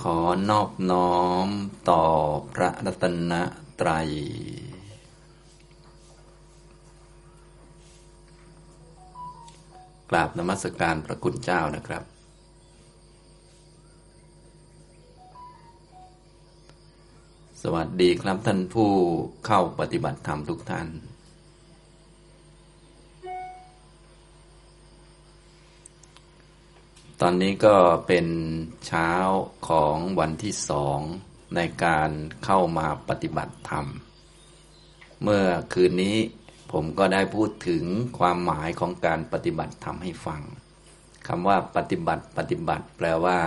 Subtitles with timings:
[0.00, 0.18] ขอ
[0.50, 1.48] นอบน้อม
[1.90, 2.04] ต่อ
[2.54, 3.32] พระรัตน
[3.80, 4.08] ตรัย
[10.10, 12.02] กราบนมัสการพระคุณเจ้านะครับ
[17.62, 18.90] สวัสดีครับท่านผู้
[19.46, 20.88] เข้าปฏิบัติธรรมทุกท่าน
[27.22, 27.76] ตอนนี้ก็
[28.06, 28.26] เป็น
[28.86, 29.10] เช้า
[29.68, 31.00] ของวันที่สอง
[31.56, 32.10] ในการ
[32.44, 33.86] เข้ามาปฏิบัติธรรม
[35.22, 36.16] เมื่อคืนนี้
[36.72, 37.84] ผมก็ได้พูดถึง
[38.18, 40.42] ความหมายของการปฏิบัติธรรมให้ฟัง
[41.28, 43.38] คำว่าปฏิบัติปฏิบัติ แปลว่า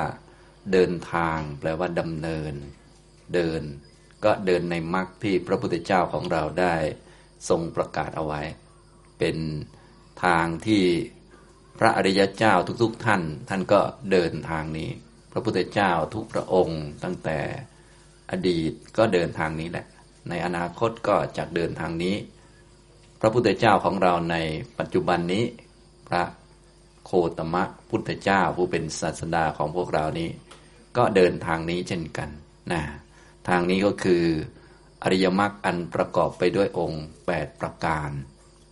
[0.72, 2.54] เดินทาง แปลว่าดำเนิน
[3.34, 3.62] เดิน
[4.24, 6.76] ก็เดินในมรรคที่พระพุทธเจ้าของเราได้
[7.50, 8.42] ทรงประกาศเอาไว้
[9.20, 9.38] เป็น
[10.24, 10.86] ทางที่
[11.84, 13.80] ระอริยเจ้าทุกๆทท่าน ท่านก็
[14.12, 14.90] เดินทางนี้
[15.32, 17.40] พระพุทธเจ้าทุกพระองค์ ตั้งแต่
[18.32, 19.86] อดีตก็เดินทางนี้แหละ
[20.30, 22.16] ในอนาคตก็จะเดินทางนี้
[23.22, 24.36] พระพุทธเจ้าของเราใน
[24.80, 25.44] ปัจจุบันนี้
[26.10, 26.24] พระ
[27.06, 30.30] โคตมะพุทธเจ้าผู้เป็นศาสดาของพวกเรานี้
[30.98, 32.30] ก็เดินทางนี้เช่นกัน
[32.72, 32.82] นะ
[33.50, 34.24] ทางนี้ก็คือ
[35.04, 38.10] อริยมรรคอันประกอบไปด้วยองค์ 8 ประการ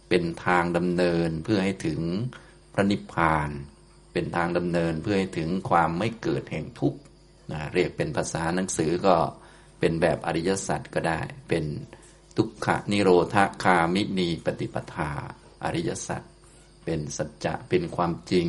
[0.09, 2.01] เป็นทางดำเนินเพื่อให้ถึง
[2.79, 3.49] ระนิพพาน
[4.13, 6.99] เป็นทางดำเนินเพื่อให้ถึงความไม่เกิดแห่งทุกข์
[7.51, 9.15] นะเรียกเป็นภาษาหนังสือก็
[9.79, 11.19] เป็นแบบอริยสัจก็ได้
[11.49, 11.65] เป็น
[12.37, 15.11] ทุกขนิโรธคามินีปฏิปทา
[15.63, 16.21] อริยสัจ
[16.85, 18.47] เป็นสัจจะเป็นความจริง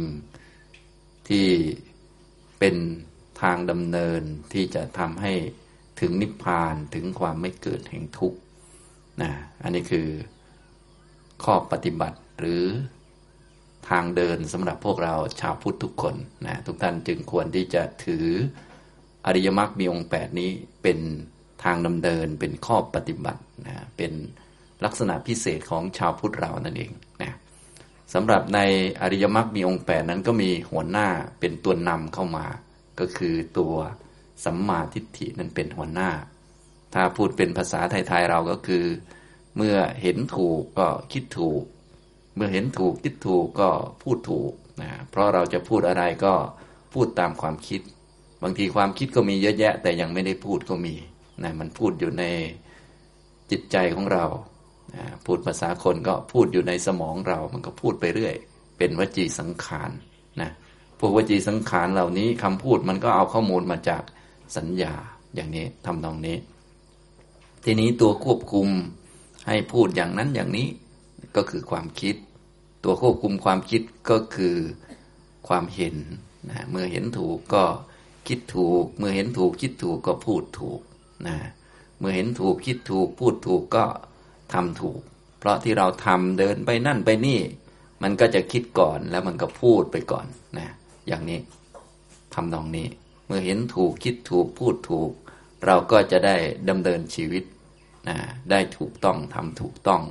[1.29, 1.49] ที่
[2.59, 2.77] เป็น
[3.43, 5.33] ทางดำเนินที่จะทำให้
[6.01, 8.39] ถึงนิพพานถึงความไม่เกิดแห่งทุกข์
[9.23, 10.09] นะอันนี้คือ
[11.45, 12.65] ข้อปฏิบัติหรือ
[13.89, 16.15] ทางเดินสำหรับพวกเราชาวพุทธทุกคน
[16.47, 18.27] นะทุกท่านจึงควรที่จะถือ
[19.27, 20.51] อริยมรรคมีองค์แปดนี้
[20.83, 20.99] เป็น
[21.65, 24.13] ทางดำเนินเป็นข้อปฏิบัตินะเป็น
[24.85, 26.93] ลักษณะพิเศษของชาวพุทธเรานั่นเอง
[27.23, 27.33] นะ
[28.15, 28.61] สำหรับใน
[29.03, 31.09] อริยมรรคมีองค์แปดนั้นก็มีหัวหน้า
[31.41, 32.47] เป็นตัวนำเข้ามา
[33.01, 33.75] ก็คือตัว
[34.45, 36.11] สัมมาทิฏฐินั้นเป็นหัวหน้า
[36.95, 38.85] ถ้าพูดเป็นภาษาไทยๆเราก็คือ
[39.57, 41.63] เมื่อเห็นถูกก็คิดถูก
[42.35, 43.69] เมื่อเห็นถูกคิดถูกก็
[44.03, 44.53] พูดถูก
[44.83, 46.35] นะเพราะเราจะพูดอะไรก็
[46.93, 47.81] พูดตามความคิด
[48.43, 50.95] บางทีความคิดก็มีเยอะแยะ แต่ยังไม่ได้พูดก็มี
[51.43, 52.25] นะมันพูดอยู่ใน
[53.51, 54.25] จิตใจของเรา
[54.95, 58.35] นะพูดภาษาคนก็พูดอยู่ในสมองเรา มันก็พูดไปเรื่อย
[58.79, 59.91] เป็นวจีสังขาร
[60.41, 60.51] นะ
[60.99, 64.03] พวกวจีสังขารเหล่านี้คำพูดมันก็เอาข้อมูลมาจาก
[64.57, 64.93] สัญญา
[65.35, 66.37] อย่างนี้ทำนองนี้
[67.65, 68.69] ทีนี้ตัวควบคุม
[69.47, 70.69] ให้พูดอย่างนั้นอย่างนี้
[71.37, 72.17] ก็คือความคิด
[72.85, 74.57] ตัวควบคุมความคิดก็คือ
[75.49, 75.97] ความเห็น
[76.51, 77.65] นะเมื่อเห็นถูกก็
[78.29, 80.81] คิดถูก เมื่อเห็นถูกคิดถูกก็พูดถูก
[81.27, 81.37] นะ
[81.99, 83.85] เมื่อเห็นถูกคิดถูกพูดถูกก็
[84.53, 85.01] ทำถูก
[85.39, 87.41] เพราะที่เราทำเดินไปนั่นไปนี่
[88.03, 90.27] มันก็จะคิดก่อนแล้วมันก็พูดไปก่อน
[90.59, 90.69] นะ
[91.07, 91.41] อย่างนี้
[92.35, 92.87] ทำนองนี้
[93.27, 95.11] เมื่อเห็นถูกคิดถูกพูดถูก
[95.67, 96.37] เราก็จะได้
[96.69, 97.45] ดำเนินชีวิต
[98.09, 98.17] นะ
[98.51, 100.03] ได้ถูกต้องทำถูกต้อง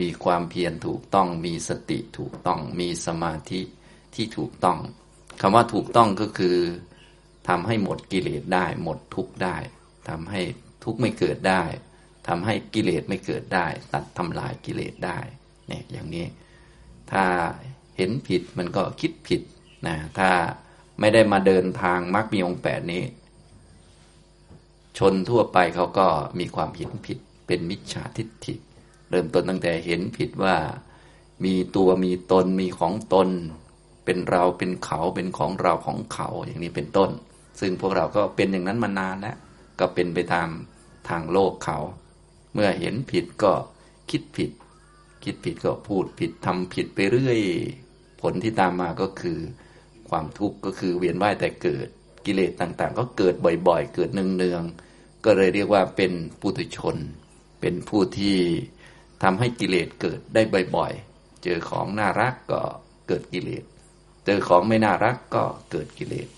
[0.00, 3.60] มีความเพียรถูกต้อง มีสติถูกต้อง มีสมาธิ
[4.14, 4.78] ที่ถูกต้อง
[5.40, 6.56] คำว่าถูกต้องก็คือ
[7.48, 9.56] ทำให้หมดกิเลสได้ หมดทุกข์ได้
[10.08, 10.40] ทำให้
[10.84, 11.62] ทุกข์ไม่เกิดได้
[12.28, 15.18] ทำให้กิเลสไม่เกิดได้ ตัดทำลายกิเลสได้
[15.68, 16.26] เนี่ยอย่างนี้
[17.12, 17.24] ถ้า
[17.96, 19.42] เห็นผิดมันก็คิดผิด
[19.86, 20.30] นะถ้า
[21.00, 23.02] ไม่ได้มาเดินทางมรรคมีองแปดนี้
[24.98, 26.06] ชนทั่วไปเขาก็
[26.38, 28.54] มีความเห็นผิดเป็นมิจฉาทิฏฐิ
[29.12, 30.56] เริ่มต้นตั้งแต่เห็นผิดว่า
[31.44, 33.28] มีตัวมีตนมีของตน
[34.04, 37.10] เป็นเราเป็นเขาเป็นของเราของเขาอย่างนี้เป็นต้น
[37.60, 39.36] ซึ่งพวกเราก็เป็นอย่างนั้นมานานแล้ว
[39.80, 40.48] ก็เป็นไปตาม
[41.08, 41.78] ทางโลกเขา
[42.54, 43.52] เมื่อเห็นผิดก็
[44.10, 44.50] คิดผิด
[45.24, 47.40] คิดผิดก็พูดผิดทำผิดไปเรื่อย
[48.20, 49.38] ผลที่ตามมาก็คือ
[50.08, 51.88] ความทุกข์ก็คือเวียนว่ายแต่เกิด
[52.24, 53.34] กิเลสต่างๆ ก็เกิด
[53.68, 56.96] บ่อยๆ เกิดเนืองๆก็เลยเรียกว่าเป็นปุถุชน
[57.60, 58.36] เป็นผู้ที่
[59.22, 60.42] ทำให้กิเลสเกิดได้
[60.76, 62.62] บ่อยๆ เจอของน่ารักก็
[63.08, 63.64] เกิดกิเลส
[64.26, 66.28] เจอของไม่น่ารักก็เกิดกิเลส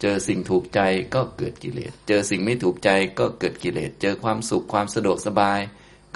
[0.00, 0.80] เจอสิ่งถูกใจ
[1.14, 5.58] ก็เกิดกิเลส เจอสิ่งไม่ถูกใจก็เกิดกิเลส เจอความสุขความสะดวกสบาย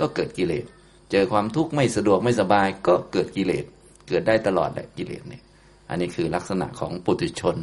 [0.01, 0.65] ก็เกิดกิเลส
[1.11, 3.65] เจอความทุกข์ไม่สะดวกไม่สบาย ก็เกิดกิเลส
[4.09, 5.43] เกิดได้ตลอดแหละกิเลสเนี่ย
[5.89, 7.57] อันนี้คือลักษณะของปุถุชน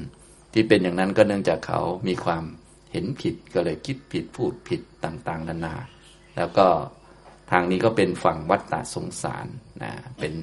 [0.53, 2.43] ที่เป็นอย่างนั้นก็เนื่องจากเขามีความ
[2.91, 5.75] เห็นผิดก็เลยคิดผิดพูดผิดต่างๆนานา
[6.37, 6.67] แล้วก็
[7.51, 9.47] ทางนี้ก็เป็นฝั่งวัฏฏะสงสาร
[9.83, 10.33] นะเป็น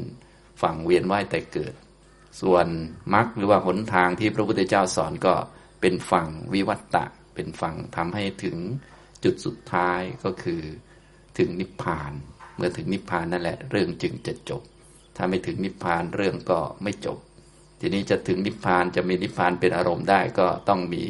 [0.62, 1.74] ฝั่งเวียนว่ายแต่เกิด
[2.40, 2.66] ส่วน
[3.14, 5.34] มรรคหรือว่าหนทางที่พระพุทธเจ้าสอนก็
[5.80, 7.04] เป็นฝั่งวิวัตตะ
[7.34, 8.56] เป็นฝั่งทำให้ถึง
[9.24, 10.62] จุดสุดท้ายก็คือ
[11.38, 12.12] ถึงนิพพาน
[12.56, 14.62] เมื่อถึงนิพพานนั่นแหละเรื่องจึงจะจบ
[15.16, 17.18] ถ้าไม่ถึงนิพพานเรื่องก็ไม่จบ
[17.80, 21.04] ทีนี้จะถึงนิพพานจะมีนิพพานเป็นอารมณ์ได้ก็ต้องมี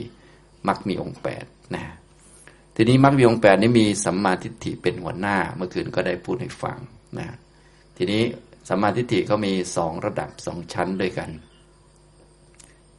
[0.68, 1.44] มรรคมีองค์แปด
[1.74, 1.84] นะ
[2.78, 6.78] ทีนี้มรรคมีองแปดนี้มีสัมมาทิฏฐิเป็นหัวหน้า เมื่อคืนก็ได้พูดให้ฟัง
[7.18, 7.28] นะ
[7.96, 8.22] ทีนี้
[8.68, 11.30] สัมมาทิฏฐิเขามีสองระดับสองชั้นด้วยกัน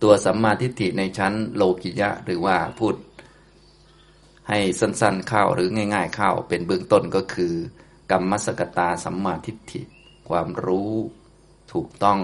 [0.02, 2.96] ตัวสัมมาทิฏฐิในชั้นโลกิยะ หรือว่าพูด
[4.50, 7.54] ให้สั้นๆเข้าหรือง่าย ๆ เข้าเป็นเบื้องต้นก็คือ
[8.12, 9.82] กรรมสกตาสัมมาทิฏฐิ
[10.30, 10.94] ความรู้
[11.74, 12.20] ถูกต้อง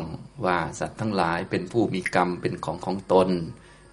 [0.45, 3.29] ว่าสัตว์ทั้งหลายเป็นผู้มีกรรมเป็นของของตน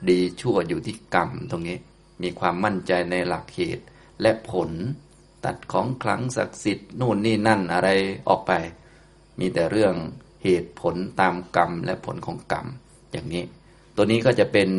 [0.09, 1.79] ดีชั่วอยู่ที่กรรมตรงนี้
[2.23, 3.85] มีความมั่นใจในหลักเหตุ
[4.23, 4.71] และผล
[5.45, 7.89] ตัดของคลังศักดิ์สิทธิ์นู่นนี่นั่นอะไร
[8.29, 8.53] ออกไป
[9.39, 9.95] มีแต่เรื่อง
[10.45, 12.67] เหตุผลตามกรรมและผลของกรรม
[13.13, 13.45] อย่างนี้
[13.97, 14.71] ตัวนี้ก็จะเป็น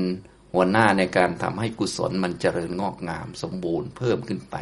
[0.54, 4.56] หัวหน้าในการทำให้กุศลมันเจริญงอกงาม สมบูรณ์เพิ่มขึ้นไป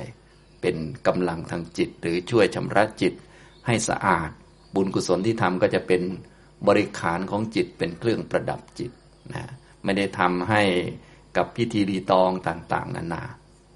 [0.61, 0.75] เป็น
[1.07, 3.13] กำลังทางจิต หรือช่วยชำระจิต
[3.67, 4.29] ให้สะอาด
[4.75, 6.01] บุญกุศลที่ทำก็จะเป็น
[6.67, 8.91] บริขารของจิตเป็นเครื่องประดับจิต
[9.33, 9.45] นะ
[9.83, 10.63] ไม่ได้ทำให้
[11.37, 13.23] กับพิธีรีตองต่างๆ นานา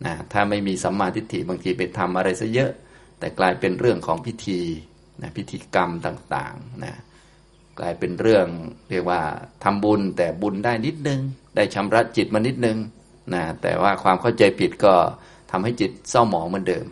[0.05, 2.71] นะถ้าไม่มีสัมมาทิฏฐิบางทีไปทำอะไรซะเยอะ
[3.19, 4.59] แต่กลายเป็นเรื่องของพิธี
[5.21, 6.93] นะพิธีกรรมต่างๆนะ
[7.79, 8.47] กลายเป็นเรื่อง
[8.89, 9.21] เรียกว่า
[9.63, 11.19] ทำบุญแต่บุญได้นิดนึง
[11.55, 12.77] ได้ชำระจิตมานิดนึง
[13.33, 14.95] นะแต่ว่าความเข้าใจผิดก็
[15.51, 16.85] ทำให้จิตเศร้าหมองเหมือนเดิม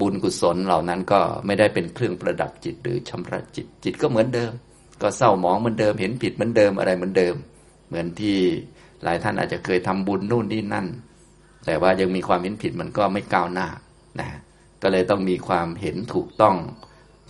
[0.00, 4.52] บุญกุศลเหล่านั้นก็ไม่ได้เป็นเครื่องประดับจิต หรือชำระจิตจิตก็เหมือนเดิม
[5.02, 7.34] ก็เศร้าหมองเหมือนเดิม เห็นผิดเหมือนเดิมอะไรเหมือนเดิม
[7.88, 8.38] เหมือนที่
[9.02, 10.86] หลายท่านอาจจะเคยทำบุญนู่นนี่นั่น
[11.66, 13.68] แต่ว่ายังมีความเห็นผิดมันก็ไม่ก้าวหน้า
[14.20, 14.28] นะ
[14.82, 16.56] ก็เลยต้องมีความเห็นถูกต้อง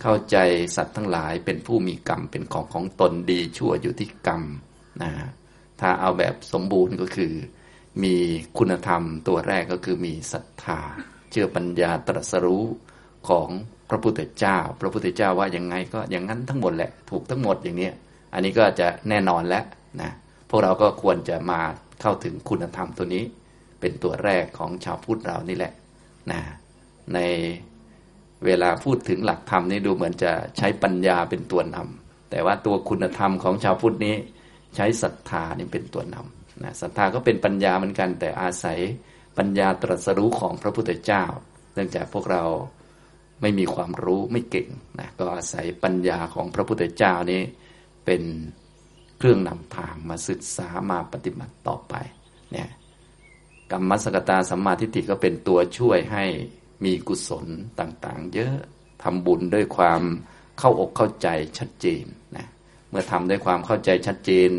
[0.01, 0.37] เข้าใจ
[0.75, 4.43] สัตว์ทั้งหลายเป็นผู้มีกรรมเป็นของของตนดีชั่วอยู่ที่กรรม
[5.01, 5.11] นะ
[5.81, 7.33] ถ้าเอาแบบสมบูรณ์ก็คือ
[8.03, 8.15] มี
[8.57, 10.79] คุณธรรมตัวแรกก็คือมีศรัทธา
[11.31, 12.65] เชื่อปัญญาตรัสรู้
[13.29, 13.49] ของ
[13.89, 17.89] พระพุทธเจ้า พระพุทธเจ้าว่ายังไงก็อย่างนั้นทั้งหมดแหละ ถูกทั้งหมดอย่างนี้
[18.33, 19.63] อันนี้ก็จะแน่นอนแล้ว
[20.01, 20.11] นะ
[20.53, 21.61] วกเราก็ควรจะมา
[22.01, 23.23] เข้าถึงคุณธรรมตัวนี้
[23.79, 25.73] เป็นตัวแรกของชาวพุทธเรานี่แหละ
[26.31, 26.41] นะ
[27.13, 27.19] ใน
[28.45, 34.15] เวลาพูดถึงหลักธรรมนี่ดูเหมือนจะใช้ปัญญาเป็นตัวนำแต่ว่าตัวคุณธรรมของชาวพุทธนี้
[34.75, 38.79] ใช้ศรัทธานี่เป็นตัวนำนะศรัทธาก็เป็นปัญญาเหมือนกัน แต่อาศัย
[39.37, 41.23] ปัญญาตรัสรู้ของพระพุทธเจ้า
[41.73, 42.43] เนื่องจากพวกเรา
[43.41, 44.67] ไม่มีความรู้ไม่เก่ง
[44.99, 47.41] นะก็อาศัยปัญญาของพระพุทธเจ้านี้
[48.05, 48.21] เป็น
[49.23, 51.93] เครื่องนำทางมาศึกษามาปฏิบัติต่อไป
[52.51, 52.69] เนี่ย
[53.71, 56.25] กรรมสกตาสัมมาทิฏฐิก็เป็นตัวช่วยให้
[56.85, 57.45] มีกุศล
[57.79, 58.55] ต่างๆ เยอะ
[59.03, 60.01] ทำบุญด้วยความ
[60.59, 61.27] เข้าอกเข้าใจ
[61.57, 62.03] ชัดเจน
[62.37, 62.47] นะ
[62.89, 64.49] เมื่อทำด้วยความเข้าใจชัดเจน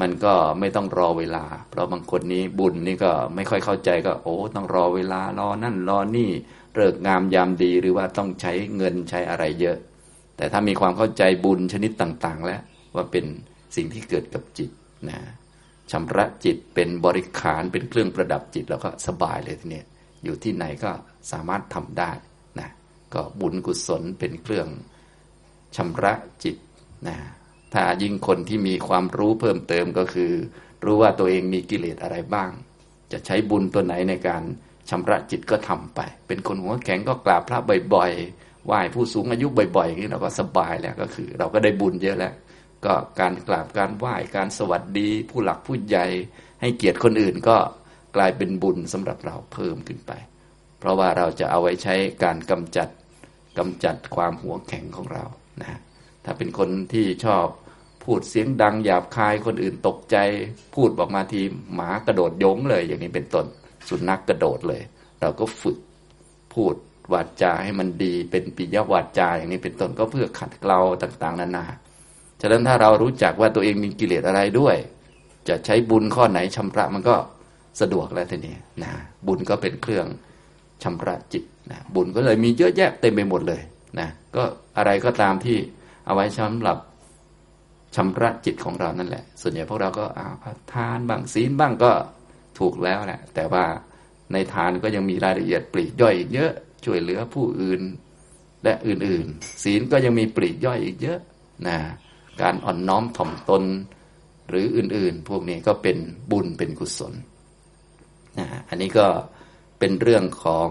[0.00, 6.30] มันก็ไม่ต้องรอเวลา เพราะบางคนนี้บุญนี่ก็ไม่ค่อยเข้าใจก็โอ้ต้องรอเวลารอนั่นรอนี่
[6.74, 9.76] เลิกงามยามดีหรือว่าต้องใช้เงินใช้อะไรเยอะ
[10.36, 12.60] แต่ถ้ามีความเข้าใจบุญชนิดต่างๆ แล้ว
[12.96, 13.26] ว่าเป็น
[13.76, 14.70] สิ่งที่เกิดกับจิต
[15.10, 15.18] นะ
[15.90, 19.82] ชำระจิตเป็นบริขารเป็นเครื่องประดับจิตแล้วก็สบายเลยทีนี้
[20.24, 20.90] อยู่ที่ไหนก็
[21.32, 22.10] สามารถทำได้
[22.60, 22.68] นะ
[23.14, 24.68] ก็บุญกุศลเป็นเครื่อง
[25.76, 26.12] ชำระ
[26.44, 26.56] จิต
[27.08, 27.16] นะ
[27.74, 30.32] ถ้ายิ่งคนที่มีความรู้เพิ่มเติมก็คือ
[30.84, 32.50] รู้ว่าตัวเองมีกิเลสอะไรบ้าง
[33.12, 34.42] จะใช้บุญตัวไหนในการ
[34.90, 37.58] ชำระจิตก็ทำไป เป็นคนหัวแข็งก็กราบพระ
[37.94, 42.34] บ่อยๆไหว้ผู้สูงอายุบ่อยๆอย่างนี่เราก็สบายแล้วก็คือ เราก็ได้บุญเยอะแล้ว
[42.84, 46.06] ก็การกราบการไหว้การสวัสดี ผู้หลักผู้ใหญ่
[46.60, 47.56] ให้เกียรติคนอื่นก็
[48.16, 50.12] กลายเป็นบุญสำหรับเราเพิ่มขึ้นไป
[50.78, 51.94] เพราะว่าเราจะเอาไว้ใช้
[52.24, 52.88] การกำจัด
[53.58, 55.24] กำจัดความหัวแข็งของเรา
[55.60, 55.78] นะ
[56.24, 57.46] ถ้าเป็นคนที่ชอบ
[58.04, 60.16] พูดเสียงดังหยาบคายคนอื่นตกใจ
[60.74, 61.42] พูดบอกมาที
[61.74, 63.46] หมากระโดดยงเลย อย่างนี้เป็นต้น
[63.88, 64.82] สุนัขกกระโดดเลย
[65.20, 65.78] เราก็ฝึก
[66.54, 66.74] พูด
[67.12, 71.64] วาจาให้มันดีเป็นปิยวาจาอย่างนี้เป็นต้นก็เพื่อขัดเกลาต่าง ๆนานา
[72.40, 74.76] ฉะนั้นถ้าเรารู้จักว่าตัวเองมีกิเลสอะไรด้วย
[75.48, 77.16] จะใช้บุญข้อไหนชำระมันก็
[77.80, 78.92] สะดวกแล้วทีนี้นะ
[79.26, 80.06] บุญก็เป็นเครื่อง
[80.82, 83.62] ชำระจิตนะบุญก็เลยมีเยอะแยะเต็มไปหมดเลย
[83.98, 84.42] นะก็
[84.78, 85.58] อะไรก็ตามที่
[86.06, 86.78] เอาไว้สำหรับ
[87.96, 90.26] ชำระจิตของเรานั่นแหละ ส่วนใหญ่พวกเราก็อา
[90.72, 91.92] ทานบ้างศีลบ้างก็
[92.58, 93.64] ถูกแล้วแหละ แต่ว่า
[94.32, 96.52] ในทานก็ยังมีรายละเอียดปลีกย่อยอีกเยอะ
[96.84, 97.82] ช่วยเหลือผู้อื่น
[98.64, 101.18] และอื่นๆ ศีลก็ยังมีปลีกย่อยอีกเยอะ
[101.68, 101.78] นะ
[102.42, 103.64] การอ่อนน้อมถ่อมตน
[104.48, 105.98] หรืออื่นๆ พวกนี้ก็เป็น
[106.30, 107.14] บุญเป็นกุศล
[108.38, 109.06] นะอันนี้ก็
[109.78, 110.70] เป็นเรื่องของ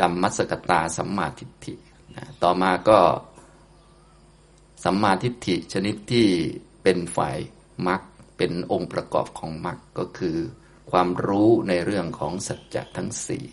[0.00, 1.74] กรรมมัสกตาสัมมาทิฏฐิ
[2.16, 2.98] นะต่อมาก็
[4.84, 6.28] สัมมาทิฏฐิชนิดที่
[6.82, 7.38] เป็นฝ่าย
[7.86, 8.00] มรรค
[8.36, 10.38] เป็นองค์ประกอบของมรรคก็คือ
[10.90, 13.44] ความรู้ในเรื่องของสัจจะทั้งสี่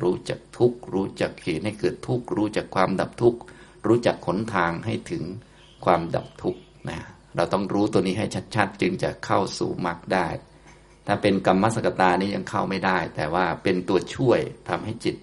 [0.00, 3.40] รู้จักทุกข์รู้จักเหตุให้เกิดทุกข์รู้จักความดับทุกข์
[3.86, 5.24] รู้จักขนทางให้ถึง
[5.84, 6.98] ความดับทุกข์ นะ
[7.36, 10.28] เราต้องรู้ตัวนี้ให้ชัดๆ จึงจะเข้าสู่มรรคได้
[11.06, 15.16] ถ้าเป็นกรรมสกตานี้ยังเข้าไม่ได้ แต่ว่าเป็นตัวช่วยทำให้จิต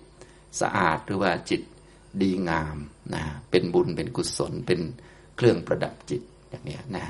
[0.61, 1.61] สะอาดหรือว่าจิต
[2.21, 2.77] ดีงาม
[3.15, 4.79] นะเป็นบุญเป็นกุศลเป็น
[5.37, 7.05] เครื่องประดับจิตอย่างนี้นะ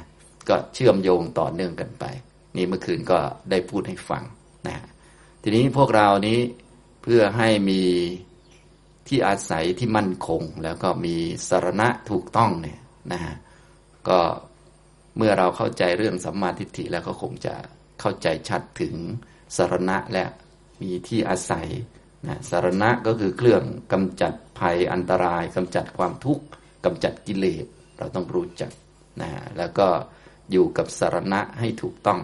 [0.50, 2.06] ก็เชื่อมโยงต่อเนื่องกันไป
[2.56, 4.24] นี่เมื่อคืนก็ได้พูดให้ฟัง
[4.68, 4.78] นะ
[5.42, 6.40] ทีนี้พวกเรานี้
[7.04, 7.82] เพื่อให้มี
[9.08, 11.16] ที่อาศัยที่มั่นคง แล้วก็มี
[11.50, 12.80] สารณะถูกต้องเนี่ย
[13.12, 13.22] นะ
[14.08, 14.20] ก็
[15.18, 17.56] เมื่อเราเข้าใจเรื่องสัมมาทิฏฐิแล้วก็คงจะ
[18.00, 18.96] เข้าใจชัดถึง
[19.58, 20.26] สารณะและ
[20.82, 21.68] มีที่อาศัย
[22.28, 23.64] นะสารณะก็คือเครื่อง
[23.94, 26.46] กำจัดภัยอันตรายกำจัดความทุกข์
[26.86, 27.66] กำจัดกิเลส
[27.98, 28.72] เราต้องรู้จัก
[29.22, 29.88] นะแล้วก็
[30.52, 32.22] อยู่กับสารณะให้ถูกต้อง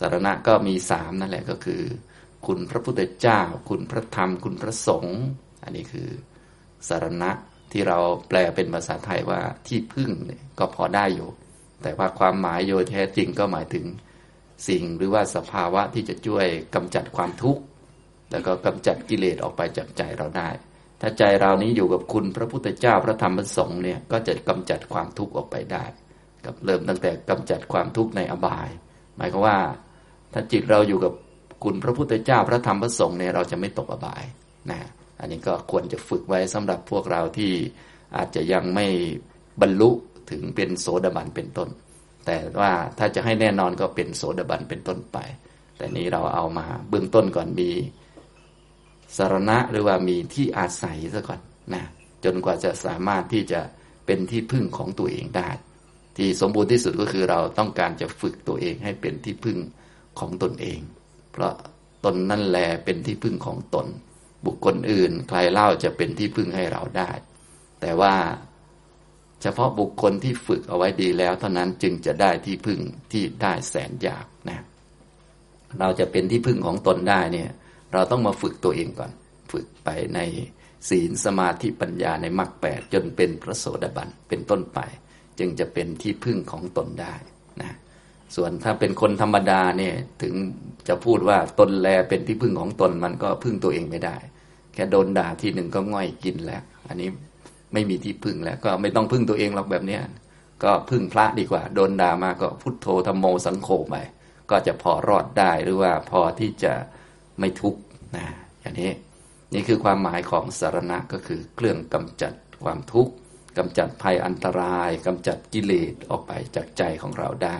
[0.00, 1.82] สารณะก็มีสามนั่นแหละก็คือ
[2.46, 5.18] คุณพระพุทธเจ้า คุณพระธรรม คุณพระสงฆ์
[5.64, 6.08] อันนี้คือ
[6.88, 7.30] สารณะ
[7.72, 7.98] ที่เรา
[8.28, 11.30] แปลเป็นภาษาไทยว่าที่พึ่งเนี่ยก็พอได้อยู่
[11.82, 13.84] แต่ว่าความหมายโยแท้จริงก็หมายถึง
[14.68, 17.62] สิ่งหรือว่าสภาวะที่จะช่วยกำจัดความทุกข์
[18.30, 20.48] แล้วก็กำจัดกิเลสออกไปจากใจเราได้
[21.00, 25.84] ถ้าใจเรานี้อยู่กับคุณพระพุทธเจ้าพระธรรมพระสงฆ์เนี่ยก็จะกำจัดความทุกข์ออกไปได้
[26.44, 28.68] กับเริ่มตั้งแต่กำจัดความทุกข์ในอบาย
[29.16, 29.58] หมายความว่า
[30.32, 31.12] ถ้าจิตเราอยู่กับ
[31.64, 34.24] คุณพระพุทธเจ้าพระธรรมพระสงฆ์เนี่ยเราจะไม่ตกอบาย
[34.70, 34.80] นะ
[35.20, 37.52] อันนี้ก็ควรจะฝึกไว้สำหรับพวกเราที่
[38.16, 38.86] อาจจะยังไม่
[39.60, 39.90] บรรลุ
[40.30, 41.68] ถึงเป็นโสดาบันเป็นต้น
[42.26, 45.18] แต่ว่าถ้าจะให้แน่นอนก็เป็นโสดาบันเป็นต้นไป
[45.76, 47.70] แต่นี้เราเอามาเบื้องต้นก่อนมี
[49.16, 51.40] สารณะหรือว่ามีที่อาศัยซะก่อน
[51.74, 51.84] นะ
[52.24, 53.60] จนกว่าจะสามารถที่จะ
[54.06, 55.48] เป็นที่พึ่งของตัวเองได้
[56.16, 59.58] ที่สมบูรณ์ที่สุดก็คือเราต้องการจะฝึกตัวเองให้เป็นที่พึ่ง
[60.20, 60.80] ของตนเอง
[61.32, 61.52] เพราะ
[62.04, 63.86] ตนนั่นแหละเป็นที่พึ่งของตน
[64.46, 67.10] บุคคลอื่น ใครเล่าจะเป็นที่พึ่งให้เราได้
[67.80, 68.14] แต่ว่า
[69.42, 72.80] เฉพาะบุคคลที่ฝึกเอาไว้ดีแล้ว เท่านั้นจึงจะได้ที่พึ่ง
[73.12, 74.64] ที่ได้แสนยากนะ
[75.80, 77.50] เราจะเป็นที่พึ่งของตนได้เนี่ย
[77.92, 79.10] เราต้องมาฝึกตัวเองก่อน
[79.52, 80.20] ฝึกไปใน
[80.88, 84.78] ศีลสมาธิปัญญาในมรรคแปดจนเป็นพระโสดาบันเป็นต้นไป
[85.38, 87.14] จึงจะเป็นที่พึ่งของตนได้
[87.62, 87.76] นะ
[88.36, 90.34] ส่วนถ้าเป็นคนธรรมดาเนี่ยถึง
[90.88, 94.16] จะพูดว่าตนแลเป็นที่พึ่งของตนมันก็พึ่งตัวเองไม่ได้
[94.74, 97.08] แค่โดนด่าทีหนึ่งก็ง่อยกินแล้ว อันนี้
[97.72, 99.98] ไม่มีที่พึ่งแล้ว ก็ไม่ต้องพึ่งตัวเองหรอกแบบนี้
[100.64, 103.96] ก็พึ่งพระดีกว่า โดนด่ามาก็พุทโธธรรมโมสังโฆไป
[104.50, 106.72] ก็จะพอรอดได้หรือว่าพอที่จะ
[107.38, 107.80] ไม่ทุกข์
[108.16, 108.26] นะ
[108.60, 108.90] อย่างนี้
[109.54, 112.32] นี่คือความหมายของสารณะก็คือเครื่องกำจัด
[112.64, 113.12] ความทุกข์
[113.58, 117.56] กำจัดภัยอันตรายกำจัดกิเลสออกไปจากใจของเราได้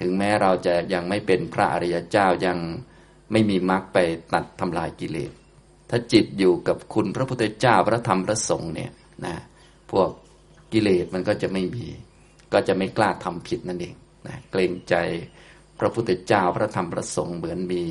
[0.00, 2.58] ถึงแม้เราจะยังไม่เป็นพระอริยเจ้ายัง
[3.32, 3.98] ไม่มีมรรคไป
[4.34, 5.32] ตัดทำลายกิเลส
[5.90, 8.90] ถ้าจิตอยู่กับคุณพระพุทธเจ้าพระธรรมพระสงฆ์เนี่ย
[9.26, 9.36] นะ
[9.90, 10.08] พวก
[10.72, 11.86] กิเลสมันก็จะไม่มี
[12.52, 13.94] ก็จะไม่กล้าทำผิดนั่นเอง
[14.26, 14.94] นะเกรงใจ
[15.80, 17.82] พระพุทธเจ้าพระธรรมพระสงฆ์เหมือนมี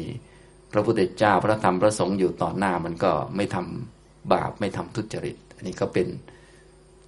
[0.72, 6.08] พระพุทธเจ้าพระธรรมพระสงฆ์อยู่ต่อหน้ามันก็ไม่ทำบาปไม่ทำทุจริต อันนี้ก็เป็น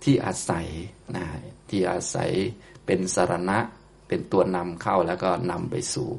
[0.03, 0.67] ที่อาศัย
[1.15, 1.25] นะ
[1.69, 2.31] ที่อาศัย
[2.85, 3.57] เป็นสารณะ
[4.07, 6.09] เป็นตัวนำเข้าแล้วก็นำไปสู่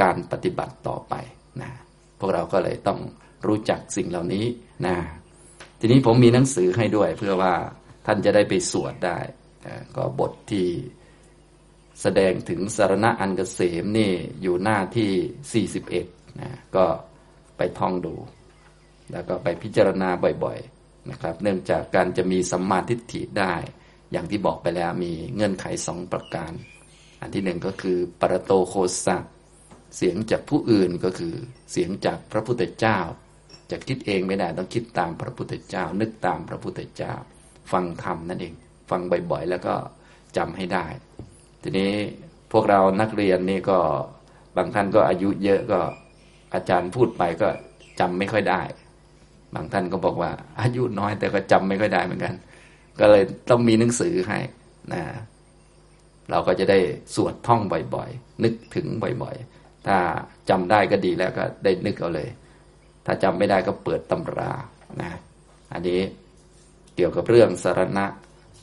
[0.00, 1.14] การปฏิบัติต่อไป
[1.62, 1.70] นะ
[2.18, 3.00] พวกเราก็เลยต้อง
[3.46, 4.46] รู้จักสิ่งเหล่านี้
[4.86, 4.96] นะ
[5.80, 7.54] ทีนี้ผมมีหนังสือให้ด้วย เพื่อว่า
[8.06, 9.18] ท่านจะได้ไปสวดได้
[9.96, 10.66] ก็บทที่
[12.02, 14.10] แสดงถึงสารณะอันกเกษมนี่
[14.42, 15.66] อยู่หน้าที่
[16.06, 16.86] 41นะก็
[17.56, 18.14] ไปท่องดู
[19.12, 20.08] แล้วก็ไปพิจารณา
[20.44, 23.54] บ่อยๆนะครับ เนื่องจากการจะมีสัมมาทิฏฐิได้
[24.12, 26.52] อย่างที่บอกไปแล้วมีเงื่อนไขสองประการ
[27.22, 28.74] อันที่หนึ่งก็คือปรโตโค
[29.06, 29.24] สัก
[29.96, 31.34] เสียงจากผู้อื่นก็คือ
[31.72, 32.98] เสียงจากพระพุทธเจ้า
[33.70, 37.12] จะคิดเองไม่ได้ต้องคิดตามพระพุทธเจ้า นึกตามพระพุทธเจ้า
[37.72, 38.54] ฟังธรรมนั่นเอง
[38.90, 39.00] ฟัง
[39.30, 39.74] บ่อยๆ แล้วก็
[40.36, 40.86] จำให้ได้
[41.62, 41.92] ทีนี้
[42.52, 43.78] พวกเรานักเรียนนี่ก็
[44.56, 45.80] บางท่านก็อายุเยอะก็
[46.54, 47.48] อาจารย์พูดไปก็
[48.00, 48.62] จำไม่ค่อยได้
[49.54, 52.34] บางท่านก็บอกว่า อายุน้อยแต่ก็จำไม่ค่อยได้เหมือนกัน
[53.00, 54.38] ก็เลยต้องมีหนังสือให้
[54.92, 55.02] นะ
[56.32, 56.78] เราก็จะได้
[57.14, 57.60] สวดท่อง
[57.94, 58.86] บ่อยๆ นึกถึง
[59.22, 59.98] บ่อยๆ ถ้า
[60.50, 62.28] จำได้ก็ดีแล้วก็ได้นึกเอาเลย
[63.06, 64.52] ถ้าจำไม่ได้ก็เปิดตำรา
[65.02, 65.12] นะ
[65.72, 66.00] อันนี้
[66.94, 68.06] เกี่ยวกับเรื่องสารณะ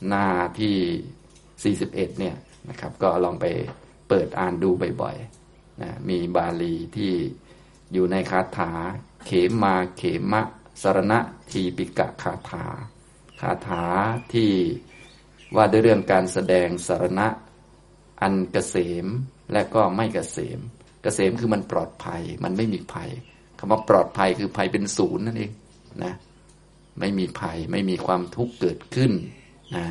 [0.08, 0.26] หน้า
[0.60, 2.36] ที่ 41 เนี่ย
[2.70, 3.46] นะครับ ก็ลองไป
[4.08, 4.70] เปิดอ่านดู
[5.02, 7.12] บ่อยๆนะมีบาลีที่
[7.92, 8.72] อยู่ในคาถา
[9.26, 9.30] เข
[9.62, 10.42] มาเขมะ
[10.82, 11.18] สารณะ
[11.50, 12.64] ทีปิกะคาถา
[13.40, 13.84] คาถา
[14.32, 14.50] ที่
[15.56, 17.26] ว่าด้วยเรื่องการแสดงสารณะ
[18.22, 19.06] อันเกษม
[19.52, 20.58] และก็ไม่เกษม
[21.02, 23.10] เกษมคือมันปลอดภัย มันไม่มีภัย
[23.58, 25.52] คำว่าปลอดภัยคือภัยเป็นศูนย์นั่นเอง
[26.04, 26.14] นะ
[27.00, 29.12] ไม่มีภัยไม่มีความทุกข์เกิดขึ้น
[29.76, 29.84] นะ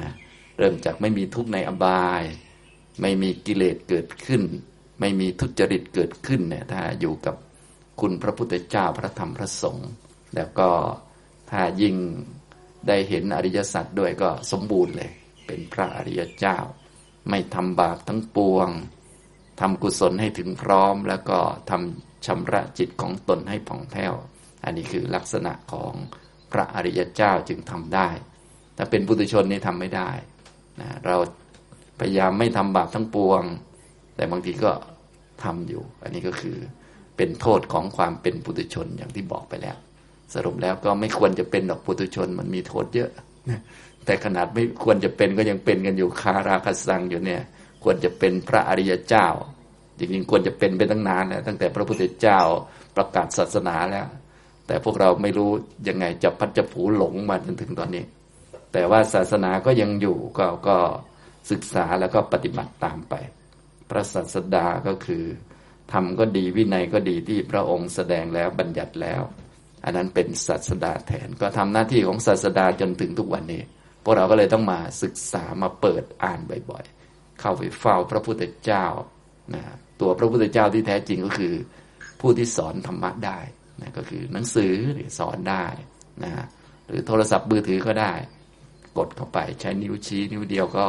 [0.57, 2.23] เริ่มจากไม่มีทุกข์ในอบาย
[3.01, 4.43] ไม่มีกิเลสเกิดขึ้น
[4.99, 7.35] ไม่มีทุจริตเกิดขึ้นเนี่ยถ้าอยู่กับ
[8.01, 9.89] คุณพระพุทธเจ้าพระธรรมพระสงฆ์
[10.35, 10.69] แล้วก็
[11.51, 11.95] ถ้ายิ่ง
[12.87, 15.11] ได้เห็นอริยสัจด้วยก็สมบูรณ์เลย
[15.47, 16.57] เป็นพระอริยเจ้า
[17.29, 18.69] ไม่ทำบาปทั้งปวง
[19.59, 24.13] ทำกุศลให้ถึงพร้อม แล้วก็ทำชำระจิตของตนให้ผ่องแผ้ว
[24.63, 25.93] อันนี้คือลักษณะของ
[26.51, 28.09] พระอริยเจ้าจึงทำได้
[28.77, 30.11] ถ้าเป็นปุถุชนนี่ทำไม่ได้
[30.81, 31.15] นะเรา
[31.99, 33.43] พยายามไม่ทำบาปทั้งปวง
[34.15, 34.71] แต่บางทีก็
[35.43, 36.57] ทำอยู่ อันนี้ก็คือ
[37.17, 39.77] เป็นโทษของความเป็นปุถุชนอย่างที่บอกไปแล้ว
[40.33, 43.11] สรุปแล้วก็ไม่ควรจะเป็นดอกปุถุชนมันมีโทษเยอะ
[44.09, 47.41] แต่ขนาดไม่ควรจะเป็นก็ยังเป็นกันอยู่คาราคสังอยู่เนี่ย
[47.83, 49.27] ควรจะเป็นพระอริยเจ้า
[49.97, 52.39] จริงๆควรจะเป็นไปตั้งนานแล้วตั้งแต่พระพุทธเจ้า
[52.95, 54.05] ประกาศศาสนาแล้ว
[54.67, 55.51] แต่พวกเราไม่รู้
[55.87, 58.03] ยังไงจะพัดจะผูหลงมาจนถึงตอนนี้
[58.73, 60.77] แต่ว่าศาสนาก็ยังอยู่ก็ก็
[61.51, 63.13] ศึกษาแล้วก็ปฏิบัติตามไป
[63.89, 65.23] พระศาสดาก็คือ
[65.91, 69.21] ทำก็ดีวินัยก็ดีที่พระองค์แสดงแล้วบัญญัติแล้ว
[69.83, 73.63] อันนั้นเป็นศาสดาแทนก็ทำหน้าที่ของศาสดาจนถึงทุกวันนี้
[74.03, 76.39] พวกเราก็เลยต้องมาศึกษามาเปิดอ่าน
[76.69, 78.85] บ่อยๆ เข้าไปเฝ้าพระพุทธเจ้า
[79.55, 79.63] นะ
[80.01, 81.53] ตัวพระพุทธเจ้าที่แท้จริงก็คือ
[82.19, 83.39] ผู้ที่สอนธรรมะได้
[83.81, 85.65] นะก็คือหนังสือหรือสอนได้
[86.23, 86.31] นะ
[86.87, 88.13] หรือโทรศัพท์มือถือก็ได้
[88.97, 90.87] กดเข้าไปใช้นิ้วชี้นิ้วเดียวก็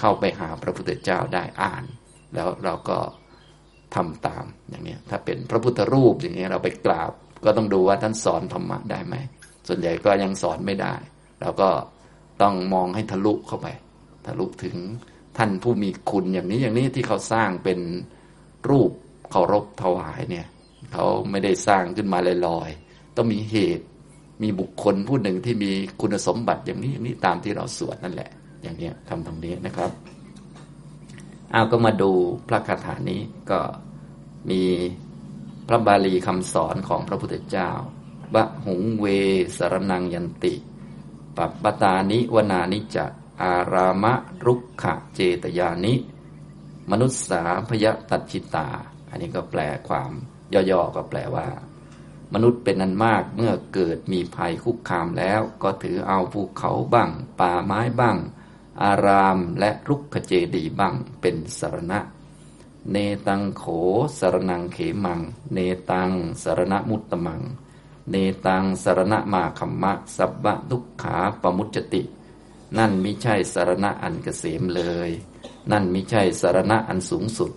[0.00, 1.84] เข้าไปหาพระพุทธเจ้าได้อ่าน
[2.34, 2.98] แล้วเราก็
[3.94, 7.12] ทำตามอย่างนี้ถ้าเป็นพระพุทธรูปอย่างนี้เราไปกราบ
[7.44, 9.14] ก็ต้องดูว่าท่านสอนธรรมะได้ไหม
[9.68, 10.94] ส่วนใหญ่ก็ยังสอนไม่ได้
[11.40, 11.68] เราก็
[12.42, 13.66] ต้องมองให้ทะลุเข้าไป
[14.26, 14.76] ทะลุถึง
[15.38, 17.80] ท่านผู้มีคุณอย่างนี้อย่างนี้ที่เขาสร้างเป็น
[18.70, 18.90] รูป
[19.30, 20.46] เคารพถวายเนี่ย
[20.92, 23.86] เขาไม่ได้สร้างขึ้นมาลอยๆต้องมีเหตุ
[24.42, 28.30] มีบุคคลผู้หนึ่งที่มีคุณสมบัติอย่างนี้อย่างนี้ตามที่เราสวดนั่นแหละ
[28.62, 29.90] อย่างนี้ทำตรงนี้นะครับ
[31.52, 32.10] เอาก็มาดู
[32.48, 33.60] พระคาถานี้ก็
[34.50, 34.62] มี
[35.68, 37.70] พระบาลีคำสอนของพระพุทธเจ้า
[38.34, 39.06] บะหุงเว
[39.56, 40.54] สรนังยันติ
[41.38, 43.06] ปัปตานิวนานิจะ
[43.42, 44.14] อารามะ
[44.46, 45.94] รุกขะเจตยานิ
[46.90, 48.68] มนุษสาพยตัจิตา
[49.10, 50.10] อันนี้ก็แปลความ
[50.54, 51.48] ย่อๆก็แปลว่า
[52.34, 58.16] มนุษย์เป็นนันมากเมื่อเกิดมีภัยคุกคามแล้ว ก็ถือเอาภูเขาบ้าง ป่าไม้บ้าง
[58.82, 62.00] อารามและรุกขเจดีบ้างเป็นสารณะ
[62.90, 62.96] เน
[63.26, 63.64] ตังโข
[64.18, 65.20] สารนังเขมัง
[65.52, 65.58] เน
[65.90, 66.10] ตัง
[66.42, 67.42] สารณมุตตมัง
[68.10, 68.16] เน
[68.46, 72.02] ตังสารณะมาคัมมะสับบะทุกขาปมุจติ
[72.78, 75.10] นั่นมิใช่สารณะอันเกษมเลย
[75.70, 77.50] นั่นมิใช่สารณะอันสูงสุด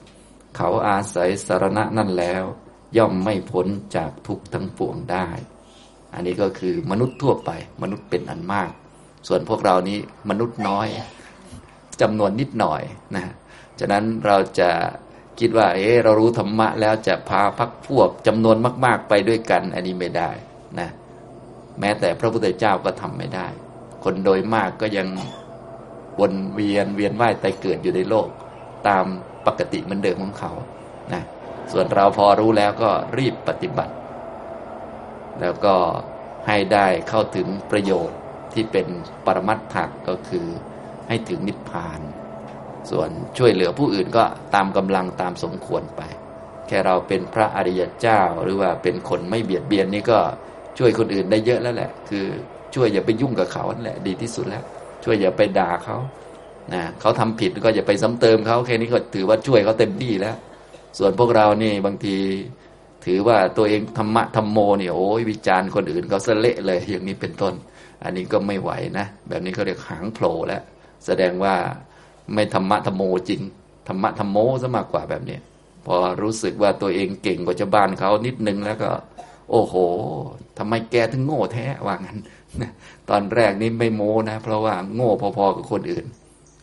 [0.55, 2.43] เขาอาศัยสารณะนั่นแล้ว
[2.97, 5.27] ย่อมไม่พ้นจากทุกทั้งปวงได้
[6.13, 7.49] อันนี้ก็คือมนุษย์ทั่วไป
[7.81, 8.71] มนุษย์เป็นอันมาก
[9.27, 10.87] ส่วนพวกเรานี้มนุษย์น้อย
[12.01, 12.81] จำนวนนิดหน่อย
[13.15, 13.23] นะ
[13.79, 14.71] ฉะนั้นเราจะ
[15.41, 20.29] คิดว่า เออเรารู้ธรรมะแล้วจะพาพักพวกจำนวนมาก ๆ ไปด้วยกัน อันนี้ไม่ได้
[20.79, 20.89] นะ
[21.79, 23.47] แม้แต่พระพุทธเจ้าก็ทำไม่ได้
[24.03, 25.07] คนโดยมากก็ยัง
[26.19, 28.27] วนเวียนเวียนว่ายตายเกิดอยู่ในโลก
[28.87, 29.05] ตาม
[29.45, 30.51] ปกติเหมือนเดิมของเขา
[31.13, 31.23] นะ
[31.71, 33.93] ส่วนเราพอรู้แล้วก็รีบปฏิบัติ
[35.41, 35.75] แล้วก็
[36.47, 38.17] ให้ได้เข้าถึงประโยชน์
[38.53, 38.87] ที่เป็น
[39.25, 40.47] ปรมัตถะก็คือ
[41.07, 42.01] ให้ถึงนิพพาน
[42.91, 44.23] ส่วนช่วยเหลือผู้อื่นก็
[44.55, 46.01] ตามกำลังตามสมควรไป
[46.67, 50.19] แค่เราเป็นพระอริยเจ้าหรือว่าเป็นคนไม่เบียดเบียนนี่ก็
[50.77, 52.25] ช่วยคนอื่นได้เยอะแล้วแหละ คือ
[52.75, 54.63] ช่วยอย่าไปยุ่งกับเขานั่นแหละดีที่สุดแล้ว
[55.03, 55.97] ช่วยอย่าไปด่าเขา
[56.73, 60.35] นะเขาทำผิดก็อย่าไปซ้ำเติมเขาแค่นี้ก็ถือว่าช่วยเขาเต็มที่แล้ว
[60.97, 62.17] ส่วนพวกเรานี่บางที
[63.05, 67.53] ถือว่าตัวเองธรรมะธรรมโมเนี่ยโอ้ยวิจารณ์คนอื่นเขาเสละเลยอย่างนี้เป็นต้น
[68.03, 70.61] อันนี้ก็ไม่ไหวนะ แบบนี้เขาเรียกหางโผล่แล้ว
[71.05, 71.55] แสดงว่า
[72.33, 73.41] ไม่ธรรมะธรรมโมจริง
[73.87, 75.37] ธรรมะธรรมโมซะมากกว่าแบบนี้
[75.85, 78.91] พอรู้สึกว่าตัวเองเก่งกว่าชาวบ้านเขานิดนึงแล้วก็
[79.51, 79.75] โอ้โห
[80.57, 82.19] ทำไมแกถึงโง่แท้ว่างั้น
[83.09, 86.05] ตอนแรกนี่ไม่โม้นะ เพราะว่าโง่พอๆกับคนอื่น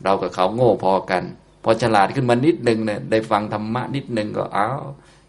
[0.05, 1.23] เรากับเขาโง่พอกัน
[1.65, 4.83] พอฉลาดขึ้นมานิดนึงเนี่ยได้ฟังธรรมะนิดนึงก็อ้าว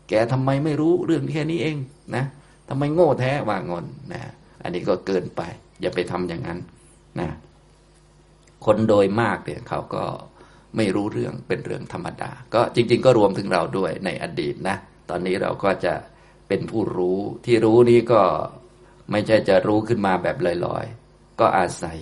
[0.10, 1.78] แกทำไมไม่รู้เรื่องแค่นี้เอง
[2.15, 2.23] นะ
[2.69, 4.21] ทำไมโง่แท้ว่างอนนะ
[4.63, 5.41] อันนี้ก็เกินไป
[5.82, 6.60] อย่าไปทำอย่างนั้น
[7.19, 7.30] นะ
[8.65, 10.04] คนโดยมากเนี่ยเขาก็
[10.77, 14.77] ไม่รู้เรื่องเป็นเรื่องธรรมดา ก็จริง ๆ ก็รวมถึงเราด้วยในอดีตนะ
[15.10, 15.93] ตอนนี้เราก็จะ
[16.47, 18.21] เป็นผู้รู้ที่รู้นี้ก็
[19.12, 21.99] ไม่ใช่จะรู้ขึ้นมาแบบลอยๆ ก็อาศัย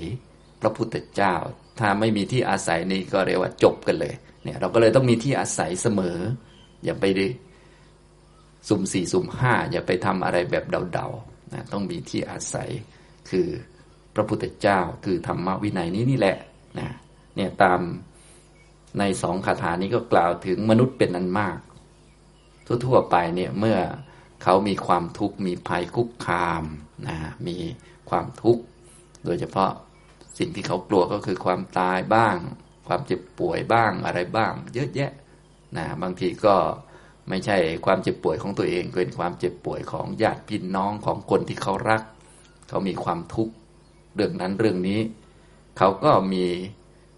[0.61, 1.35] พระพุทธเจ้า
[1.79, 6.17] ถ้าไม่มีที่อาศัยนี้ก็เรียกว่าจบกันเลยเนี่ยเราก็เลยต้องมีที่อาศัยเสมอ
[6.83, 7.27] อย่าไปดิ
[8.69, 12.69] สุ่มสี่สุ่มห้าอย่าไปทำอะไรแบบเดาๆนะต้องมีที่อาศัย
[13.29, 13.47] คือ
[14.15, 16.37] พระพุทธเจ้าคือธรรมวินัยนี้นี่แหละ
[16.79, 16.89] นะ
[17.35, 17.79] เนี่ยตาม
[18.99, 21.57] ในสองคาถานี้ก็กล่าวถึงมนุษย์เป็นอันมาก
[22.85, 23.77] ทั่วๆไปเนี่ยเมื่อ
[24.43, 26.63] เขามีความทุกข์มีภัยคุกคาม
[27.07, 27.57] นะมี
[28.09, 28.63] ความทุกข์
[29.25, 29.71] โดยเฉพาะ
[30.37, 32.37] สิ่งที่เขากลัวก็คือความตายบ้าง
[32.87, 35.11] ความเจ็บป่วยบ้างอะไรบ้าง เยอะแยะ
[35.77, 36.55] นะบางทีก็
[37.29, 42.01] ไม่ใช่ความเจ็บป่วยของตัวเองเป็นความเจ็บป่วยของญาติพี่น้องของคนที่เขารัก
[42.69, 43.53] เขามีความทุกข์
[44.15, 44.99] เรื่องนั้นเรื่องนี้
[45.77, 46.45] เขาก็มี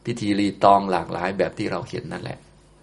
[0.09, 2.39] พิธีรีตองหลากหลายแบบที่เราเห็นนั่นแหละ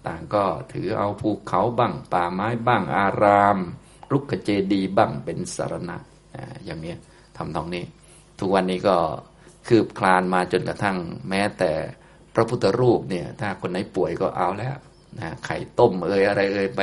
[0.06, 3.58] ต่างก็ถือเอาภูเขาบ้างป่าไม้บ้างอาราม
[4.10, 5.96] รุกขเจดีบ้างเป็นสารณะ
[6.64, 6.94] อย่างนี้
[7.36, 7.84] ทำตรงนี้
[8.38, 8.96] ทุกวันนี้ก็
[9.68, 10.96] คืบคลานมาจนกระทั่ง
[11.28, 11.72] แม้แต่
[12.34, 14.76] พระพุทธรูปเนี่ย ถ้าคนไหนป่วยก็เอาแล้ว
[15.20, 16.80] นะไข่ต้มเอ่ยอะไรเอ่ยไป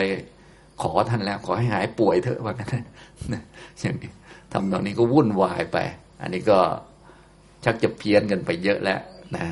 [0.82, 2.70] ขอท่านแล้ว ขอให้หายป่วยเถอะว่ากัน
[3.34, 3.44] นะ
[3.80, 4.12] อย่างนี้
[4.52, 5.78] ทำตรงนี้ก็วุ่นวายไป
[6.22, 6.60] อันนี้ก็
[7.64, 9.00] ชักจะเพี้ยนกันไปเยอะแล้ว
[9.38, 9.46] นะ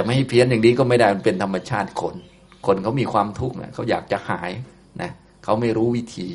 [0.00, 2.14] จะไม่ให้เพี้ยนอย่างนี้ก็ไม่ได้มันเป็นธรรมชาติคน
[2.66, 4.50] คนเขามีความทุกข์นะเขาอยากจะหาย
[5.02, 5.10] นะ
[5.44, 6.28] เขาไม่รู้วิธี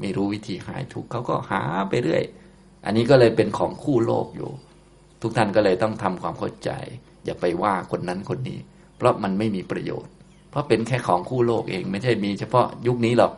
[0.00, 2.22] ไม่รู้วิธีหายทุกข์เขาก็หาไปเรื่อย
[2.84, 4.50] อันนี้ก็เลยเป็นของคู่โลกอยู่
[5.22, 6.70] ทุกท่านก็เลยต้องทำความเข้าใจ
[7.24, 8.58] อย่าไปว่าคนนั้นคนนี้
[8.96, 10.12] เพราะมันไม่มีประโยชน์
[10.50, 13.32] เพราะเป็นแค่ของคู่โลกเอง ไม่ใช่มีเฉพาะยุคนี้หรอก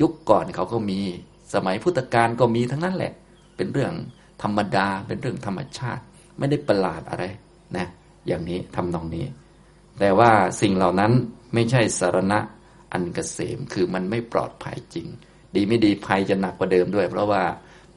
[0.00, 1.00] ยุคก่อนเขาก็มี
[1.54, 3.12] สมัยพุทธกาลก็มีทั้งนั้นแหละ
[3.56, 3.92] เป็นเรื่อง
[4.42, 6.02] ธรรมดาเป็นเรื่องธรรมชาติ
[6.38, 7.24] ไม่ได้ประหลาดอะไร
[7.76, 7.86] นะ
[8.26, 9.26] อย่างนี้ทำนองนี้
[9.98, 10.30] แต่ว่า
[10.60, 11.12] สิ่งเหล่านั้น
[11.54, 12.38] ไม่ใช่สารณะ
[12.92, 15.06] อันกเกษมคือมันไม่ปลอดภัยจริง
[15.54, 17.42] ดีไม่ดีภัยจะหนักกว่าเดิมด้วย เพราะว่า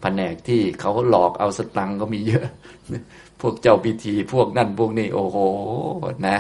[0.01, 2.45] แผนกที่เขาหลอกเอาสตังก็มีเยอะ
[3.41, 5.37] พวกเจ้าพิธีพวกนั่นพวกนี้โอ้โห
[6.27, 6.37] นะ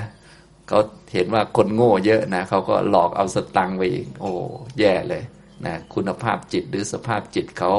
[0.67, 0.79] เขา
[1.13, 4.31] เห็นว่าคนโง่เยอะนะเขาก็หลอกเอาสตังไปอีกโอ้
[4.79, 5.23] แย่เลย
[5.65, 7.71] นะคุณภาพจิตหรือสภาพจิตเขา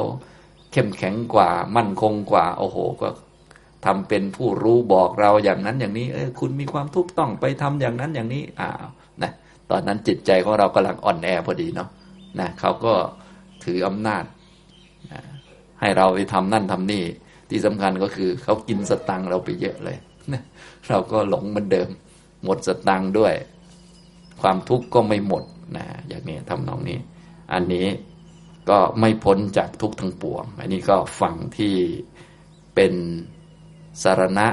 [0.73, 3.09] เข้มแข็งกว่ามั่นคงกว่า โอ้โห ก็
[3.85, 8.87] ทำเป็นผู้รู้บอกเราอย่างนั้นอย่างนี้เออคุณมีความทุกข์ต้องไปทำอย่างนั้นอย่างนี้อ้าว
[9.23, 9.33] นะ
[9.71, 11.89] ตอนนั้นจิตใจของเรากำลังอ่อนแอพอดีเนาะ
[12.41, 12.95] นะเขาก็
[13.65, 14.25] ถืออำนาจ
[15.13, 15.21] นะ
[15.81, 17.05] ให้เราไปทำนั่นทำนี่
[17.51, 19.97] ที่สำคัญก็คือเขากินสตังเราไปเยอะเลย
[20.33, 20.43] นะ
[20.89, 21.89] เราก็หลงเหมือนเดิม
[22.45, 23.35] หมดสตังด้วย
[24.43, 25.45] ความทุกข์ก็ไม่หมด
[25.77, 26.99] นะอย่างนี้ทำนองนี้
[27.53, 27.87] อันนี้
[28.71, 31.75] ก็ไม่พ้นจากทุกข์ทั้งปวง อันนี้ก็ฝั่งที่
[32.75, 32.95] เป็น
[34.03, 34.47] สารณะ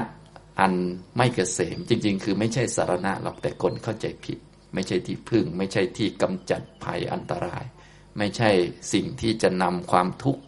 [0.60, 0.72] อัน
[1.16, 4.38] ไม่เกษม จริง ๆ คือไม่ใช่สารณะหรอกแต่คนเข้าใจผิด
[4.74, 7.64] ไม่ใช่ที่พึ่ง ไม่ใช่ที่กำจัดภัยอันตราย
[8.18, 8.50] ไม่ใช่
[8.92, 10.42] สิ่งที่จะนำความทุกข์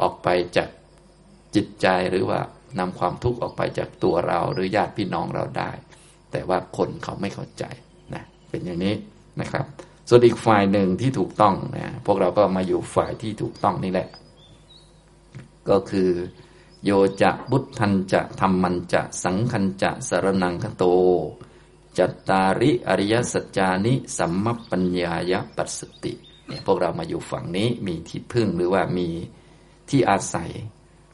[0.00, 0.68] ออกไปจาก
[1.54, 2.40] จิตใจหรือว่า
[2.78, 5.70] นำความทุกข์ออกไปจากตัวเราหรือญาติพี่น้องเราได้
[6.32, 7.64] แต่ว่าคนเขาไม่เข้าใจ
[8.14, 8.94] นะเป็นอย่างนี้
[9.40, 9.66] นะครับ
[10.08, 14.08] ส่วนอีกฝ่ายหนึ่งที่ถูกต้องนะพวกเราก็มาอยู่ฝ่ายที่ถูกต้องนี่แหละ
[15.70, 16.10] ก็คือ
[16.84, 16.90] โย
[17.22, 20.84] จะบุตทันจะธรรมันจะสังคันจะสารนังคโต
[21.98, 26.12] จัตตาริอริยสัจจานิสัมมปัญญายปัสสติ
[26.46, 29.08] เนี่ยพวกเรามาอยู่ฝั่งนี้มีที่พึ่งหรือว่ามี
[29.90, 30.50] ที่อาศัย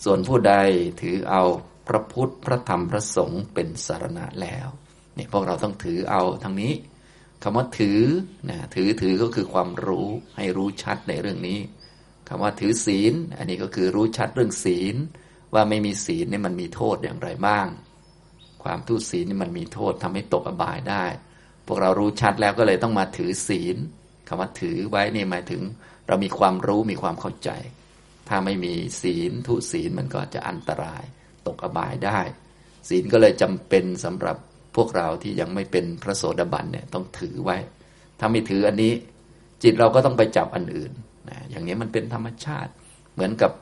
[0.04, 0.54] ส่วนผู้ใด
[1.00, 1.42] ถือเอา
[1.88, 4.68] พระพุทธพระธรรมพระสงฆ์เป็นสารณะแล้ว
[5.14, 6.72] เนี่ยพวกเราต้องถือเอาทางนี้
[7.42, 8.00] คำว่าถือ
[8.48, 11.58] นะถือถือก็คือความรู้ให้รู้ชัดในเรื่องนี้
[12.28, 14.96] คำว่าถือศีล อันนี้ก็คือรู้ชัดเรื่องศีล
[15.54, 17.66] ว่าไม่มีศีลนี่มันมีโทษอย่างไรบ้าง
[18.62, 21.04] ความทุศีลนี่มันมีโทษทำให้ตกอบายได้
[21.66, 23.76] พวกเรารู้ชัดแล้วก็เลยต้องมาถือศีล
[24.28, 25.62] คำว่าถือไว้นี่หมายถึง
[26.06, 27.50] เรามีความรู้มีความเข้าใจ
[28.28, 31.02] ถ้าไม่มีศีลทุศีลมันก็จะอันตราย
[31.46, 32.20] ตกอบายได้
[32.88, 34.36] ศีลก็เลยจำเป็นสำหรับ
[34.76, 37.56] พวกเราที่ยังไม่เป็นพระโสดาบันเนี่ยต้องถือไว้
[38.18, 38.92] ถ้าไม่ถืออันนี้
[39.62, 40.92] จิตเราก็ต้องไปจับอันอื่น
[41.28, 42.70] นะอย่างนี้มันเป็นธรรมชาติ
[43.14, 43.52] เหมือนกับ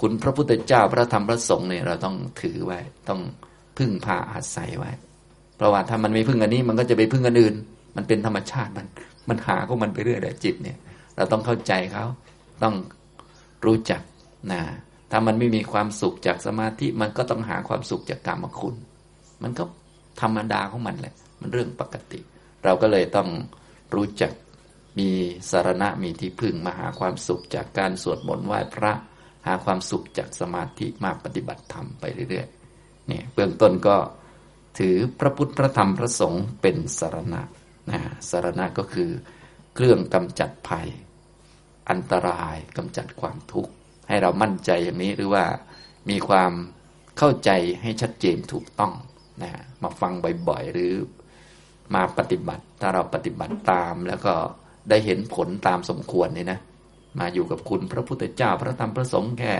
[0.00, 3.20] คุณพระพุทธเจ้าพระธรรมพระสงฆ์เนี่ยเราต้องถือไว้ ต้อง
[3.78, 4.90] พึ่งพาอาศัยไว้
[5.56, 7.54] เพราะว่าถ้ามันไม่พึ่งอันนี้มันก็จะไปพึ่งอันอื่น
[7.96, 8.86] มันเป็นธรรมชาติมัน
[9.28, 10.78] มันหาของมันไปเรื่อยแต่จิตเนี่ย
[11.16, 12.04] เราต้องเข้าใจเขา
[12.62, 12.74] ต้อง
[13.64, 14.02] รู้จัก
[14.52, 14.60] นะ
[15.10, 18.74] ถ้ามันไม่มีความสุขจากสมาธิมันก็ต้องหาความสุขจากกรรมคุณ
[19.42, 19.64] มันก็
[20.20, 22.20] ธรรมดาของมันแหละ มันเรื่องปกติ
[22.64, 23.28] เราก็เลยต้อง
[23.94, 24.32] รู้จัก
[24.98, 25.08] มี
[25.50, 28.92] สารณะมีที่พึ่งมาหาความสุขจากการสวดมนต์ไหว้พระ
[29.46, 33.96] หาความสุขจากสมาธิมาปฏิบัติธรรมไปเรื่อยๆเนี่ยเบื้องต้นก็
[34.78, 37.42] ถือพระพุทธพระธรรมพระสงฆ์เป็นสารณะ
[37.90, 38.00] นะ
[38.30, 39.10] สารณะก็คือ
[39.74, 40.88] เครื่องกำจัดภัย
[41.90, 43.72] อันตรายกำจัดความทุกข์
[44.08, 45.44] ให้เรามั่นใจอย่างนี้หรือว่า
[46.10, 46.52] มีความ
[47.18, 47.50] เข้าใจ
[47.82, 48.92] ให้ชัดเจนถูกต้อง
[49.42, 49.50] นะ
[49.82, 50.12] มาฟัง
[50.48, 50.92] บ่อยๆหรือ
[51.94, 54.34] มาปฏิบัติถ้าเราปฏิบัติตามแล้วก็
[54.90, 56.58] ได้เห็นผลตามสมควรเนี่ยนะ
[57.18, 59.54] มาอยู่กับคุณพระพุทธเจ้า พระธรรมพระสงฆ์แค่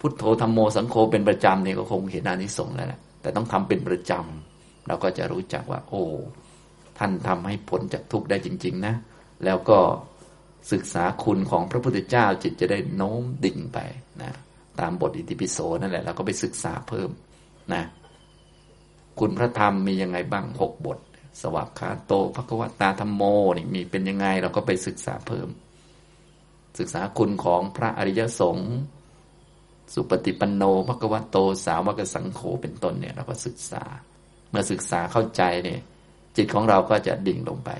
[0.00, 6.02] พุทโธธรรมโมสังโฆเป็นประจำเนี่ยก็คงเห็นอานิสงส์แล้วแหละแต่ต้องทำเป็นประจำเราก็จะรู้จักว่า โอ้
[6.98, 8.94] ท่านทำให้ผลจากทุกข์ได้จริง ๆ นะ
[9.44, 9.78] แล้วก็
[10.72, 13.78] ศึกษาคุณของพระพุทธเจ้าจิตจะได้โน้มดิ่งไป
[14.22, 14.32] นะ
[14.80, 17.10] ตามบทอิติปิโสนั่นแหละเราก็ไปศึกษาเพิ่ม
[17.74, 17.82] นะ
[19.20, 20.98] คุณพระธรรมมียังไงบ้างหกบท
[21.40, 23.22] สวัสดคาโตภควตาธรรมโม
[23.56, 25.48] นี่มีเป็นยังไงเราก็ไปศึกษาเพิ่ม
[26.78, 28.72] ศึกษาคุณของพระอริยสงฆ์
[29.94, 31.36] สุปฏิปันโนภควโต
[31.66, 33.84] สาวกสังโฆเป็นต้นเนี่ยเราก็ศึกษา
[34.50, 35.80] เมื่อศึกษาเข้าใจเนี่ย
[36.36, 37.70] จิตของเราก็จะดิ่งลงไป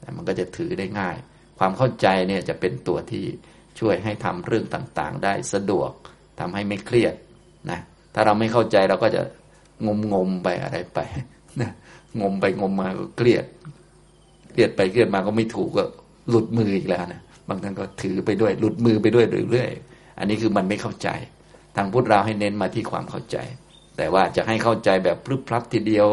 [0.00, 1.16] แต่มันก็จะถือได้ง่าย
[1.58, 3.24] ความเข้าใจเนี่ยจะเป็นตัวที่
[3.78, 5.90] ช่วยให้ทำเรื่องต่างๆ ได้สะดวก
[6.40, 7.14] ทำให้ไม่เครียด
[7.70, 7.80] นะ
[8.14, 9.22] ถ้าเราไม่เข้าใจเราก็จะ
[9.86, 10.98] งมงมไปอะไรไป
[11.60, 11.70] นะ
[12.20, 13.44] งมไปงมมาก็เครียด
[14.52, 15.84] เครียดไปเครียดมาก็ไม่ถูกก็
[16.28, 21.08] หลุดมืออีกแล้วนะ บางท่านก็ถือไปด้วย หลุดมือไปด้วยเรื่อยๆอันนี้คือมันไม่เข้าใจ
[21.76, 23.36] ทางพุทธเราให้เน้นมาที่ความเข้าใจ
[23.96, 26.08] แต่ว่าจะให้เข้าใจแบบพลึบพลับทีเดียว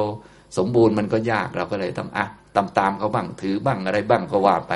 [0.57, 4.73] สมบูรณ์มันก็ยากเราก็เลยต้องอะตามตามเขาบ้างถือบ้างอะไรบ้างก็ว่าไป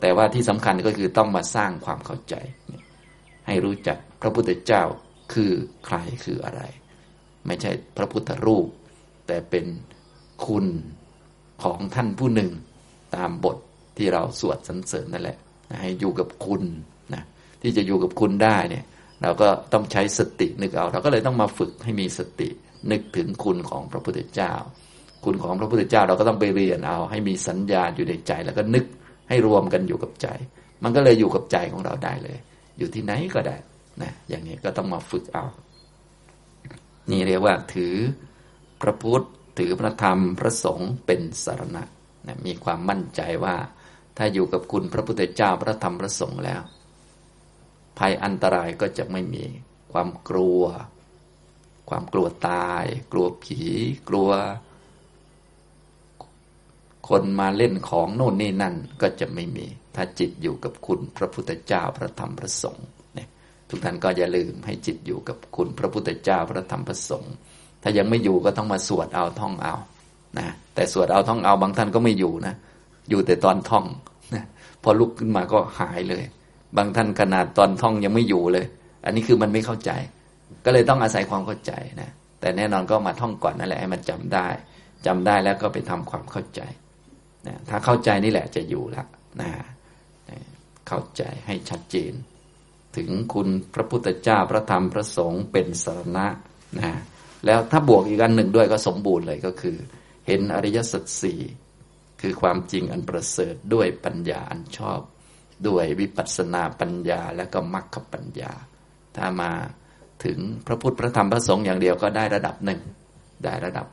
[0.00, 2.34] แต่ว่าที่สำคัญก็คือต้องมาสร้างความเข้าใจ
[3.46, 4.82] ให้รู้จักพระพุทธเจ้า
[5.32, 5.52] คือ
[5.86, 6.62] ใครคืออะไร
[7.46, 8.66] ไม่ใช่พระพุทธรูป
[9.26, 9.66] แต่เป็น
[10.46, 10.66] คุณ
[11.62, 12.50] ของท่านผู้หนึ่ง
[13.16, 13.56] ตามบท
[13.96, 15.38] ที่เราสวดสรรเสริญนั่นแหละ
[15.80, 16.62] ให้อยู่กับคุณ
[17.14, 17.22] นะ
[17.62, 18.84] ที่จะอยู่กับคุณได้เนี่ย
[19.22, 22.48] เราก็ต้องใช้สตินึกเอา เราก็เลยต้องมาฝึกให้มีสติ
[22.90, 24.52] นึกถึงคุณของพระพุทธเจ้า
[25.24, 28.84] คุณของพระพุทธเจ้าเราก็ต้องไปเรียนเอา ให้มีสัญญาอยู่ในใจ แล้วก็นึก
[29.28, 30.28] ให้รวมกันอยู่กับใจ
[30.82, 32.38] มันก็เลยอยู่กับใจของเราได้เลย
[32.78, 33.56] อยู่ที่ไหนก็ได้
[34.02, 35.44] นะอย่างนี้ก็ต้องมาฝึกเอา
[37.10, 37.94] นี่เรียกว่าถือ
[38.82, 39.26] พระพุทธ
[39.58, 41.82] ถือพระธรรมพระสงฆ์เป็นสารณะ
[42.26, 43.56] นะมีความมั่นใจว่า
[44.22, 46.62] ถ้าอยู่กับคุณพระพุทธเจ้าพระธรรมพระสงฆ์แล้ว
[47.98, 49.44] ภัยอันตรายก็จะไม่มี
[49.92, 50.62] ความกลัว
[51.88, 53.60] ความกลัวตาย กลัวผี
[54.08, 54.30] กลัว
[57.08, 62.86] คนมาเล่นของโน่นนี่นั่นก็จะไม่มี ถ้าจิตอยู่กับคุณพระพุทธเจ้าพระธรรมพระสงฆ์
[63.68, 67.34] ทุกท่านก็อย่าลืมให้จิตอยู่กับคุณพระพุทธเจ้าพระธรรมพระสงฆ์
[67.82, 69.74] ถ้ายังไม่อยู่ก็ต้องมาสวดเอาท่องเอา
[70.38, 72.54] นะแต่สวดเอาท่องเอาบางท่านก็ไม่อยู่นะ
[73.08, 73.84] อยู่แต่ตอนท่อง
[74.82, 76.24] พอลุกขึ้นมาก็หายเลย
[76.76, 78.66] บางท่านขนาดตอนท่องยังไม่อยู่เลย
[79.04, 79.90] อันนี้คือมันไม่เข้าใจ
[80.64, 84.48] ก็เลยต้องอาศัยความเข้าใจนะแต่แน่นอนก็มาท่องก่อนนั่นแหละให้มันจำได้
[85.06, 86.60] จำได้แล้วก็ไปทำความเข้าใจ
[87.46, 89.04] นะถ้าเข้าใจนี่แหละจะอยู่ละ
[89.40, 89.50] นะ
[90.88, 92.12] เข้าใจให้ชัดเจน
[92.96, 96.26] ถึงคุณพระพุทธเจ้าพระธรรมพระสงฆ์เป็นสารณะ
[96.80, 96.92] นะ
[97.46, 99.76] แล้วถ้าบวกอีกอันหนึ่งด้วยก็สมบูรณ์เลยก็คือ
[100.26, 101.40] เห็นอริยสัจสี่
[102.20, 105.00] คือความจริงอันประเสริฐด้วยปัญญาอันชอบ
[105.68, 108.52] ด้วยวิปัสสนาปัญญาและก็มรรคปัญญา
[109.16, 109.52] ถ้ามา
[110.24, 112.80] ถึงพระพุทธพระธรรมพระสงฆ์อย่างเดียวก็ได้ระดับหนึ่ง
[113.44, 113.86] ได้ระดับ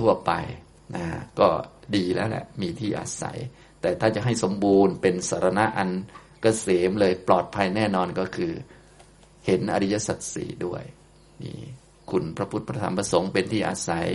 [0.00, 0.32] ทั่ว ๆไป
[0.94, 1.04] นะ
[1.40, 1.48] ก็
[1.96, 3.38] ดีแล้วแหละมีที่อาศัย
[3.80, 5.94] แต่ถ้าจะให้สมบูรณ์เป็นสารณะอันก
[6.42, 8.52] เกษมเลยปลอดภัยแน่นอนก็คือ
[9.46, 10.82] เห็นอริยสัจสี่ด้วย
[11.42, 11.58] นี่
[12.10, 14.06] คุณพระพุทธพระธรรมพระสงฆ์เป็นที่อาศัย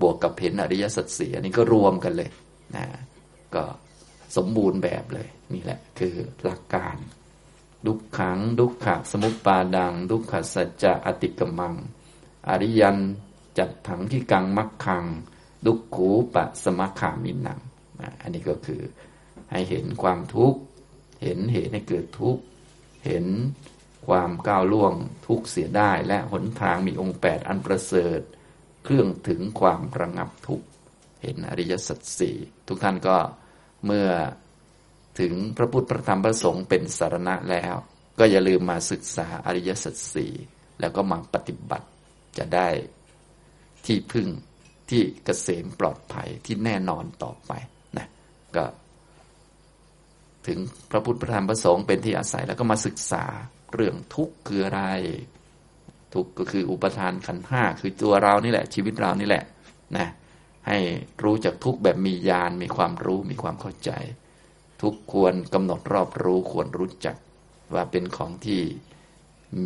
[0.00, 2.30] บวกกับเห็นอริยสัจสี่อันนี้ก็รวมกันเลย
[2.76, 2.86] นะ
[3.54, 3.64] ก็
[4.36, 6.96] สมบูรณ์แบบเลย นี่แหละ คือหลักการ
[7.86, 11.74] ดุขขัง ดุขขะสมุปปาดัง ดุขสัจจะอติกมัง
[12.48, 12.98] อริยัน
[13.58, 15.04] จัดถังที่กังมักขัง
[15.66, 17.60] ดุขูปะสมัคขามินัง
[18.20, 18.82] อันนี้ก็คือ
[19.50, 20.58] ให้เห็นความทุกข์
[21.22, 22.42] เห็นเหตุให้เกิดทุกข์
[23.06, 23.26] เห็น
[24.06, 24.94] ความก้าวล่วง
[25.26, 28.20] ทุกเสียได้และหนทางมีองค์แปดอันประเสริฐ
[28.84, 30.66] เครื่องถึงความระงับทุกข์
[31.22, 32.36] เห็นอริยสัจสี่
[32.68, 33.16] ทุกท่านก็
[33.86, 34.08] เมื่อ
[35.20, 37.74] ถึงพระพุทธพระธรรมพระสงฆ์เป็นสารณะแล้ว
[38.18, 40.32] ก็อย่าลืมมาศึกษาอริยสัจสี่
[40.80, 41.88] แล้วก็มาปฏิบัติ
[42.38, 42.68] จะได้
[43.86, 44.28] ที่พึ่ง
[44.90, 47.52] ที่เกษมปลอดภัยที่แน่นอนต่อไป
[47.98, 48.06] นะ
[48.56, 48.64] ก็
[50.46, 50.58] ถึง
[50.90, 53.24] พระพุทธพระธรรมพระสงฆ์เป็นที่อาศัยแล้วก็มาศึกษา
[53.74, 54.82] เรื่องทุกข์คืออะไร
[56.14, 59.44] ทุกข์ก็คืออุปทานขันห้าคือตัวเรานี่แหละ ชีวิตเรานี่แหละ
[59.96, 60.08] นะ
[60.68, 60.78] ให้
[61.22, 63.90] รู้จักทุกแบบมีญาณมีความรู้มีความเข้าใจ
[64.82, 67.16] ทุกควรกำหนดรอบรู้ควรรู้จัก
[67.74, 68.60] ว่าเป็นของที่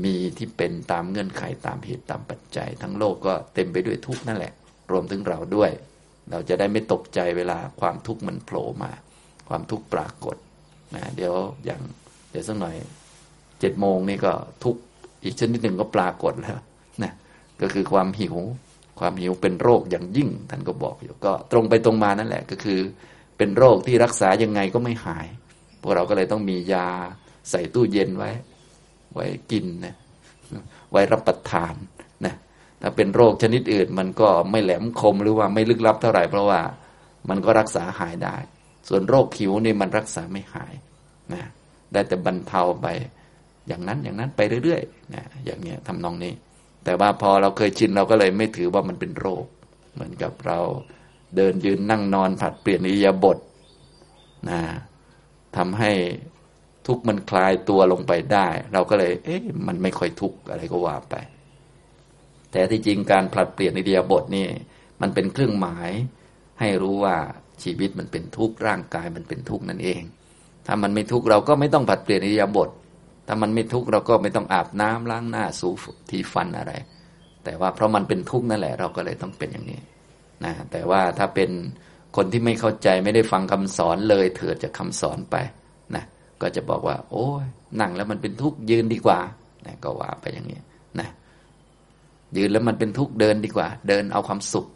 [0.04, 4.52] มีที่เป็นตามเงื่อนไขตามเหตุตามปัจจัย ทั้งโลกก็เต็มไปด้วยทุกนั่นแหละ
[4.90, 5.70] รวมถึงเราด้วย
[6.30, 8.90] เราจะได้ไม่ตกใจเวลาความทุกข์มันโผล่มา
[9.48, 10.36] ความทุกข์ปรากฏ
[10.94, 11.80] นะเดี๋ยวอย่าง
[12.30, 12.74] เดี๋ยวสักหน่อย
[13.60, 14.32] เจ็ดโมงนี่ก็
[14.64, 14.76] ทุก
[15.24, 16.58] อีกชนิดหนึ่งก็ปรากฏแล้ว
[17.02, 17.12] นะ
[17.60, 18.36] ก็คือความหิว
[18.98, 22.80] ความหิวเป็นโรคอย่างยิ่ง ท่านก็บอกอยู่ก็ตรงไปตรงมานั่นแหละก็คือ
[23.36, 25.26] เป็นโรคที่รักษายังไงก็ไม่หาย
[25.80, 26.88] พวกเราก็เลยต้องมียา
[27.50, 28.30] ใส่ตู้เย็นไว้
[29.14, 29.94] ไว้กินนะ
[30.90, 31.74] ไว้รับประทาน
[32.24, 32.34] นะ
[32.82, 36.60] ถ้าเป็นโรคชนิดอื่น มันก็ไม่แหลมคมหรือว่าไม่ลึกลับเท่าไหร่เพราะว่า
[37.28, 38.36] มันก็รักษาหายได้
[38.88, 40.74] ส่วนโรคหิวนี่มันรักษาไม่หาย
[41.34, 41.42] นะ
[41.92, 42.86] ได้แต่บรรเทาไป
[43.68, 46.32] อย่างนั้นอย่างนั้นไปเรื่อยๆนะอย่างเนี้ยทำนองนี้
[46.86, 49.46] แต่ว่าพอเราเคยชินเราก็เลยไม่ถือว่ามันเป็นโรค
[49.94, 50.58] เหมือนกับเรา
[51.36, 53.38] เดินยืนนั่งนอนผัดเปลี่ยนอิยาบท
[54.50, 54.60] นะ
[55.56, 55.92] ทำให้
[56.86, 61.14] ทุกมันคลายตัวลงไปได้ เราก็เลย เอ๊ะมันไม่ค่อยทุกข์อะไรก็ว่าไป
[62.52, 64.46] แต่ที่จริงการผลัดเปลี่ยนอิเดียบทนี่
[65.00, 65.90] มันเป็นเครื่องหมาย
[66.60, 67.16] ให้รู้ว่า
[67.62, 70.02] ชีวิตมันเป็นทุกข์ร่างกายมันเป็นทุกข์นั่นเอง
[70.66, 72.70] ถ้ามันไม่ทุกข์เราก็ไม่ต้องผลัดเปลี่ยนอิเดียบท
[73.26, 75.68] ถ้ามันไม่ทุกข์เราก็ไม่ต้องอาบน้ำล้างหน้าสู
[76.10, 76.72] ทีฟันอะไร
[77.44, 79.80] แต่ว่าเพราะมันเป็นทุกข์นั่นแหละ เราก็เลยต้องเป็นอย่างนี้
[80.44, 81.50] นะแต่ว่าถ้าเป็น
[82.16, 85.36] คนที่ไม่เข้าใจไม่ได้ฟังคำสอนเลยเถิดจากคาสอนไป
[85.94, 86.04] นะ
[86.42, 87.44] ก็จะบอกว่า โอ้ย
[87.80, 89.20] นั่งแล้วมันเป็นทุกข์ยืนดีกว่า
[89.66, 90.60] นะก็ว่าไปอย่างนี้
[91.00, 91.08] นะ
[92.36, 94.66] ยืนแล้วมันเป็นทุกข์เดินดีกว่า เดินเอาความสุข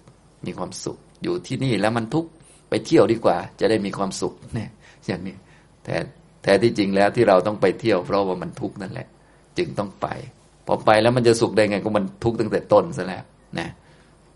[0.46, 2.30] มีความสุข อยู่ที่นี่แล้วมันทุกข์
[2.68, 4.70] ไปเที่ยวดีกว่า จะได้มีความสุขเนี่ย
[5.06, 5.36] อย่างนี้
[5.84, 5.94] แต่
[6.42, 9.08] แท้ที่จริงแล้วที่เราต้องไปเที่ยวเพราะว่ามันทุกข์นั่นแหละ
[9.58, 10.06] จึงต้องไป
[10.66, 13.22] พอไปแล้วมันจะสุขได้ไงก็มันทุกข์ตั้งแต่ต้นซะแล้ว
[13.58, 13.68] นะ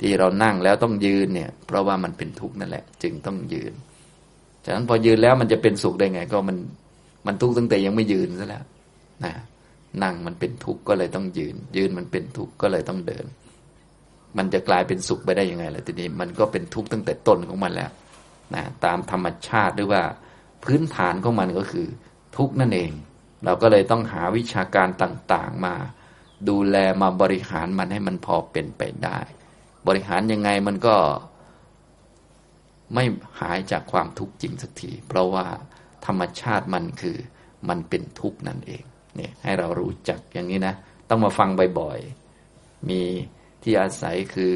[0.01, 3.73] ที่เรานั่งแล้วต้องยืนเนี่ย เพราะว่ามันเป็นทุกข์นั่นแหละ จึงต้องยืน
[4.65, 6.57] จากนั้นพอยืนแล้วมันจะเป็นสุขได้ไง ก็มัน
[7.27, 8.65] มันทุกข์ตั้งแต่ยังไม่ยืนซะแล้ว
[9.25, 9.33] นะ
[10.03, 13.25] นั่งมันเป็นทุกข์ก็เลยต้องยืน ยืนมันเป็นทุกข์ก็เลยต้องเดิน
[14.37, 17.91] มันจะกลายเป็นสุขไปได้ยังไงล่ะทีนี้มันก็เป็นทุกข์ตั้งแต่ต้นของมันแล้ว
[18.55, 20.03] นะตามธรรมชาติหรือว่า
[20.65, 21.87] พื้นฐานของมันก็คือ
[22.37, 22.93] ทุกนั่นเอง
[23.45, 25.75] เราก็เลยต้องหาวิชาการต่างๆมา
[26.49, 29.19] ดูแลมาบริหารมันให้มันพอเป็นไปได้
[29.87, 30.97] บริหารยังไงมันก็
[32.95, 33.05] ไม่
[33.41, 35.47] หายจากความทุกข์จริงสักที เพราะว่า
[36.07, 37.17] ธรรมชาติมันคือ
[37.69, 38.83] มันเป็นทุกข์นั่นเอง
[39.17, 40.75] เนี่ยให้เรารู้จักอย่างนี้นะ
[41.09, 41.49] ต้องมาฟัง
[41.81, 43.03] บ่อยๆ มี
[43.63, 44.53] ที่อาศัยคือ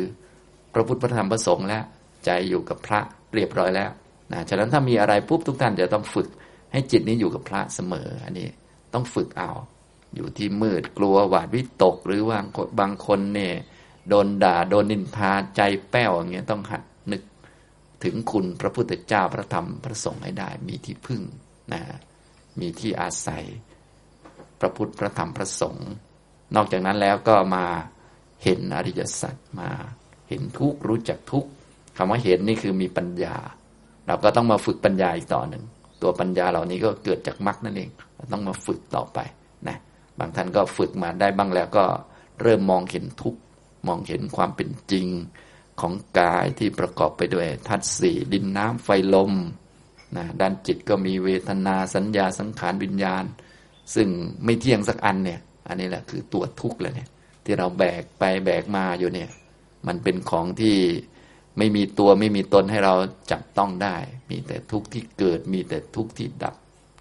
[0.73, 1.85] พระพุทธพระธรรมพระสงฆ์แล้ว
[2.25, 3.01] ใจอยู่กับพระ
[3.35, 3.91] เรียบร้อยแล้ว
[4.33, 6.29] นะฉะนั้นถ้ามีอะไรปุ๊บทุกท่านจะต้องฝึก
[6.73, 8.49] ให้จิตนี้อยู่กับพระเสมอ อันนี้
[8.95, 9.53] ต้องฝึกเอา
[10.15, 12.39] อยู่ที่มืดกลัวหวาดวิตก หรือว่า
[12.81, 13.55] บางคนเนี่ย
[14.09, 15.61] โดนด่าโดนนินทาใจ
[15.91, 17.23] แป้วอย่างเงี้ยต้องหัดนึก
[18.05, 21.23] ถึงคุณพระพุทธเจ้าพระธรรมพระสงฆ์ให้ได้ มีที่พึ่ง
[21.73, 21.83] นะ
[22.61, 23.45] มีที่อาศัย
[24.61, 25.89] พระพุทธพระธรรมพระสงฆ์
[26.57, 27.65] นอกจากนั้นแล้วก็มา
[28.45, 29.71] เห็นอริยสัจมา
[30.29, 31.47] เห็นทุกรู้จักทุก
[31.97, 33.37] คำว่าเห็นนี่คือมีปัญญา
[34.09, 35.65] เราก็ต้องมาฝึกปัญญาอีกต่อหนึ่ง
[36.03, 37.91] ตัวปัญญาเหล่านี้ก็เกิดจากมรรคนั่นเอง
[38.33, 39.19] ต้องมาฝึกต่อไป
[39.69, 39.77] นะ
[40.19, 41.85] บางท่านก็ฝึกมาได้บ้างแล้วก็
[42.43, 43.37] เริ่มมองเห็นทุก
[43.89, 45.07] มองเห็นความเป็นจริง
[45.81, 49.33] ของกายที่ประกอบไปด้วยธาตุสี่ดินน้ำไฟลม
[50.17, 53.25] นะด้านจิตก็มีเวทนาสัญญาสังขารวิญญาณ
[53.95, 54.09] ซึ่ง
[54.45, 57.09] ไม่เที่ยงสักอันเนี่ย อันนี้แหละคือตัวทุกข์เลยเนี่ย
[57.45, 59.31] ที่เราแบกไปแบกมาอยู่เนี่ย
[59.87, 60.77] มันเป็นของที่
[61.59, 62.95] ไม่มีตัวไม่มีตนให้เรา
[63.31, 63.97] จับต้องได้
[64.31, 66.55] มีแต่ทุกข์ที่เกิด มีแต่ทุกข์ที่ดับ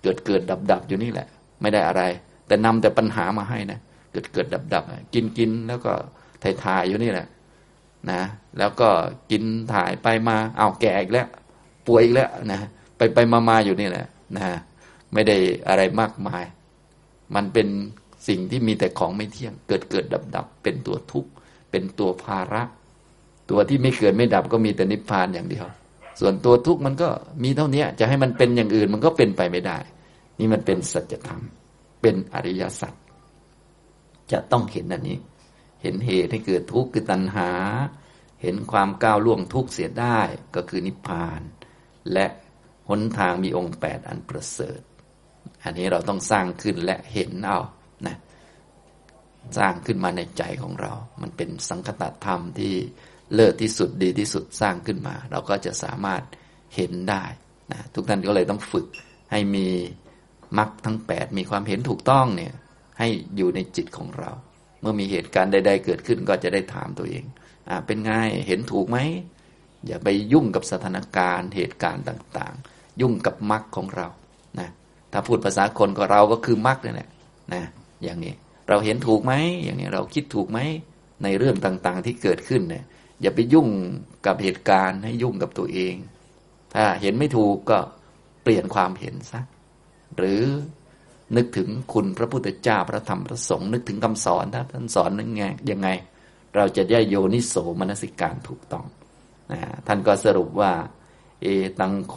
[0.04, 1.28] เกิดเกิดดับดับอยู่นี่แหละ
[1.62, 2.04] ไม่ได้อะไร
[2.48, 3.80] แต่นำแต่ปัญหามาให้นะ
[4.12, 5.94] เกิดเกิดดับดับกินกินแล้วก็
[6.44, 7.28] ถ่ายถ่ายอยู่นี่แหละ
[8.12, 8.22] นะ
[8.58, 8.90] แล้วก็
[9.32, 9.44] กิน
[9.74, 11.28] ถ่ายไปมาเอาแก่อีกแล้ว
[11.88, 12.60] ป่วยอีกแล้วนะ
[12.98, 14.44] ไปไปมามาอยู่นี่แหละนะ
[15.14, 16.46] ไม่ได้อะไรมากมาย
[17.36, 17.68] มันเป็น
[18.28, 21.32] สิ่งที่มีแต่ของไม่เที่ยง เกิดเกิดดับดับเป็นตัวทุกข์
[21.72, 22.64] เป็นตัวภาระ
[23.50, 25.66] ตัวที่ไม่เกิดไม่ดับก็มีแต่นิพพานอย่างเดียว
[26.20, 27.10] ส่วนตัวทุกข์มันก็
[27.44, 29.78] มีเท่านี้จะให้มันเป็นอย่างอื่นมันก็เป็นไปไม่ได้
[30.40, 31.42] นี่มันเป็นสัจธรรม
[32.02, 32.94] เป็นอริยสัจ
[34.32, 35.18] จะต้องเห็นอันนี้
[35.82, 37.50] เห็นเหตุให้เกิดทุกข์คือตัณหา
[38.42, 40.20] เห็นความก้าวล่วงทุกข์เสียได้
[40.56, 41.42] ก็คือนิพพาน
[42.14, 42.26] และ
[42.90, 44.82] หนทางมีองค์แปดอันประเสริฐ
[45.64, 47.60] อันนี้เราต้องสร้างขึ้นและเห็นเอา
[48.06, 48.16] นะ
[49.58, 52.74] สร้างขึ้นมาในใจของเรา มันเป็นสังคตธรรมที่
[53.34, 56.22] เลิศที่สุดดีที่สุดสร้างขึ้นมา เราก็จะสามารถ
[56.76, 57.24] เห็นได้
[57.72, 58.88] นะทุกท่านก็เลยต้องฝึก
[59.32, 59.68] ให้มี
[60.58, 62.54] มรรคทั้งแปดมีความเห็นถูกต้องเนี่ย
[63.00, 64.32] ให้อยู่ในจิตของเรา
[64.82, 67.24] เมื่อมีเหตุการณ์ใด ๆ เกิดขึ้นก็จะได้ถามตัวเอง
[67.70, 68.12] อ่าเป็นไง
[68.48, 68.98] เห็นถูกไหม
[69.88, 74.08] อย่าไปยุ่งกับสถานการณ์เหตุการณ์ต่างๆ ยุ่งกับมรรคของเรา
[74.60, 74.70] นะ
[75.14, 77.10] ถ้าพูดภาษาคนก็เราก็คือมรรคนี่แหละ
[77.54, 77.64] นะ
[78.04, 78.34] อย่างนี้
[78.70, 79.34] เราเห็นถูกไหม
[79.64, 80.60] อย่างนี้เราคิดถูกไหม
[81.24, 82.84] ในเรื่องต่างๆที่เกิดขึ้นเนี่ย
[83.22, 83.68] อย่าไปยุ่ง
[84.26, 85.96] กับเหตุการณ์ให้ยุ่งกับตัวเอง
[86.74, 87.78] ถ้าเห็นไม่ถูกก็
[88.44, 89.42] เปลี่ยนความเห็นซะ
[90.18, 90.42] หรือ
[91.36, 95.90] นึกถึงคุณพระพุทธเจ้าพระธรรมพระสงฆ์นึกถึงคำสอนถ้าท่านสอนนั่นไงยังไง
[96.56, 98.86] เราจะได้โยนิโสมนสิการถูกต้อง
[99.52, 100.72] นะท่านก็สรุปว่า
[101.44, 101.48] เอ
[101.80, 102.16] ตังโข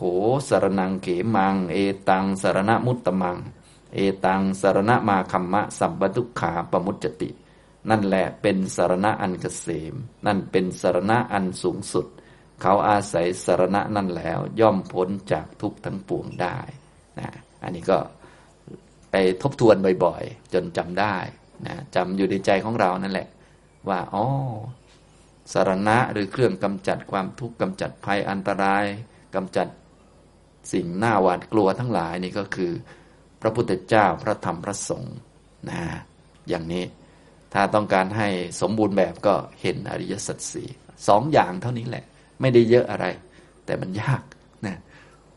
[0.48, 1.76] สารนังเขมัง เอ
[2.08, 3.36] ตังสารณมุตตมัง
[3.94, 7.30] เอตังสารณมาคัมมะสัมปทุกขาปมุจจติ
[7.90, 9.94] นั่นแหละเป็นสารณะอันเกษม
[10.26, 12.06] นั่นเป็นสารณะอันสูงสุด
[12.62, 16.58] เขาอาศัยสารณะนั่นแล้ว ย่อมพ้นจากทุกทั้งปวงได้
[17.18, 17.30] นะ
[17.62, 17.98] อันนี้ก็
[19.10, 21.16] ไปทบทวนบ่อยๆ จนจำได้
[21.66, 23.28] นะจำอยู่ในใจของเรานั่นแหละ
[23.88, 24.24] ว่าอ๋อ
[25.52, 28.84] สารณะหรือเครื่องกำจัดความทุกข์กำจัดภัยอันตราย
[29.34, 29.68] กำจัด
[30.72, 32.72] สิ่งน้าหวาดกลัวทั้งหลายนี่ก็คือ
[33.40, 35.16] พระพุทธเจ้าพระธรรมพระสงฆ์
[35.70, 35.80] นะ
[36.48, 36.84] อย่างนี้
[37.54, 38.28] ถ้าต้องการให้
[38.60, 40.68] สมบูรณ์แบบก็เห็นอริยสัจสี่
[41.08, 42.04] สองอย่างเท่านี้แหละ
[42.40, 43.06] ไม่ได้เยอะอะไร
[43.66, 44.22] แต่มันยาก
[44.66, 44.76] นะ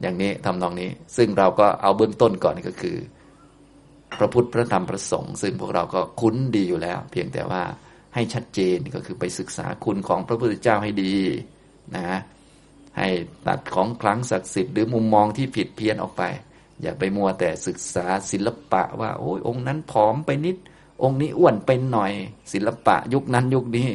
[0.02, 2.98] อย่างนี้ทำนองนี้ ซึ่งเราก็เอาเบื้องต้นก่อนก็คือ
[4.20, 7.64] พระพุทธพระธรรมพระสงฆ์ซึ่งพวกเราก็คุ้นดีอยู่แล้ว เพียงแต่ว่า
[8.16, 11.16] ให้ชัดเจนก็คือไปศึกษาคุณของพระพุทธเจ้าให้ดี
[11.96, 12.20] นะ
[12.98, 13.10] ให้
[13.48, 16.24] ตัดของคลังศักดิ์สิทธิ์หรือมุมมองที่ผิดเพี้ยนออกไป
[16.82, 20.58] อย่าไปมัวแต่ศึกษาศิลปะว่า โอ้ยองค์นั้นผอมไปนิด
[21.04, 22.12] องค์นี้อ้วนไปหน่อย
[22.54, 23.88] ศิลปะยุคนั้นยุคนี้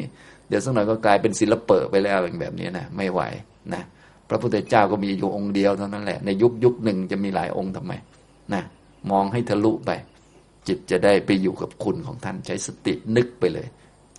[0.49, 3.20] เดี๋ยวสักหน่อยก็กลายเป็นศิลปะไปแล้วอย่างแบบนี้นะไม่ไหว
[3.74, 3.82] นะ
[4.28, 7.92] พระพุทธเจ้าก็มีอยู่องค์เดียวเท่านั้นแหละในยุคยุคหนึ่งจะมีหลายองค์ทำไม
[8.55, 8.62] นะ
[9.11, 9.90] มองให้ทะลุไป
[10.68, 13.66] จิตจะได้ไปอยู่กับคุณของท่านใช้สตินึกไปเลย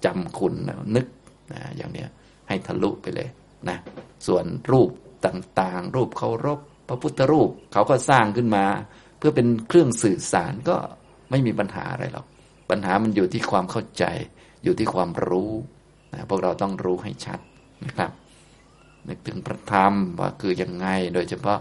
[0.06, 0.54] จำคุณ
[0.96, 1.08] นึก
[1.54, 2.10] นะอย่างเนี้ย
[2.48, 3.30] ให้ทะลุไปเลย
[3.70, 3.78] นะ
[4.28, 4.90] ส่วนรูป
[5.26, 8.66] ต่างๆ รูปเคารพพระพุทธรูปเขาก็สร้างขึ้นมา
[9.18, 10.76] เพื่อเป็นเครื่องสื่อสารก็
[11.30, 12.26] ไม่มีปัญหาอะไรหรอก
[12.70, 14.06] ปัญหามันอยู่ที่ความเข้าใจ
[14.64, 15.52] อยู่ที่ความรู้
[16.14, 17.40] นะพวกเราต้องรู้ให้ชัด
[17.86, 18.12] นะครับ
[19.08, 21.60] นึกถึงพระธรรมว่าคือยังไง โดยเฉพาะ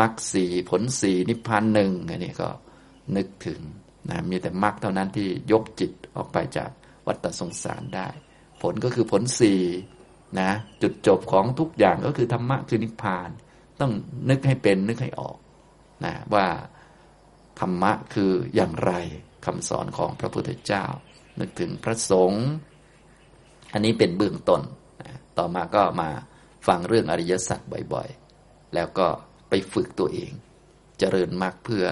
[0.00, 2.48] มรรคสีผลสีนิพพานหนึ่งอันนี้ก็
[3.16, 3.60] นึกถึง
[4.10, 6.70] นะมีแต่มรรคเท่านั้นที่ยกจิตออกไปจาก
[7.06, 8.08] วัฏสงสารได้
[8.62, 9.60] ผลก็คือผลสี่
[10.40, 10.50] นะ
[10.82, 13.28] จุดจบของทุกอย่างก็คือธรรมะคือนิพพาน
[13.80, 13.92] ต้อง
[14.30, 15.36] นึกให้เป็นนึกให้ออก
[16.04, 16.46] นะว่า
[17.60, 18.92] ธรรมะคืออย่างไร
[19.48, 20.84] คำสอนของพระพุทธเจ้า
[21.40, 22.44] นึกถึงพระสงฆ์
[23.72, 24.62] อันนี้เป็นเบื้องต้น
[25.38, 26.10] ต่อมาก็มา
[26.66, 27.60] ฟังเรื่องอริยสัจ
[27.92, 29.06] บ่อยๆ แล้วก็
[29.48, 30.32] ไปฝึกตัวเอง
[30.98, 31.84] เจริญมากเพื่อ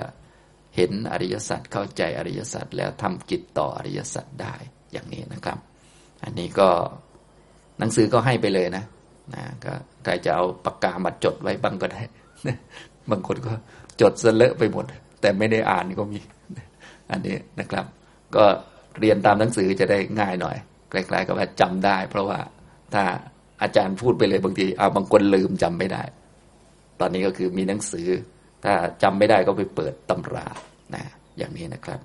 [0.77, 4.55] เห็นอริยสัจเข้าใจอริยสัจแล้วทำกิจต่ออริยสัจได้
[4.93, 5.59] อย่างนี้นะครับ
[6.25, 6.69] อันนี้ก็
[7.79, 8.85] หนังสือก็ให้ไปเลยนะ
[9.35, 9.73] นะก็
[10.05, 12.03] ใครจะเอาปากกามาจดไว้บ้างก็ได้
[13.11, 13.53] บางคนก็
[14.01, 14.85] จดเลอะไปหมด
[15.21, 16.21] แต่ไม่ได้อ่านก็มี
[17.11, 17.85] อันนี้นะครับ
[18.37, 18.45] ก็
[18.99, 20.57] เรียนตามหนังสือจะได้ง่ายหน่อย
[20.91, 22.39] ใกล้ๆกับว่าจำได้ เพราะว่า
[22.95, 23.05] ถ้า
[23.63, 26.03] อาจารย์พูดไปเลยบางทีเอาบางคนลืมจำไม่ได้
[27.01, 28.09] ตอนนี้ก็คือมีหนังสือ
[28.65, 30.47] ถ้าจำไม่ได้ก็ไปเปิดตำรา
[30.95, 31.05] นะ
[31.39, 32.01] อย่างนี้นะครับ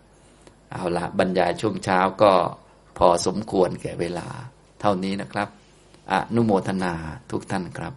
[0.71, 2.31] เอาละบรรยายช่วงเช้าก็
[2.97, 4.27] พอสมควรแก่เวลา
[4.81, 5.47] เท่านี้นะครับ
[6.11, 6.93] อนุโมทนา
[7.31, 7.93] ทุกท่านครับ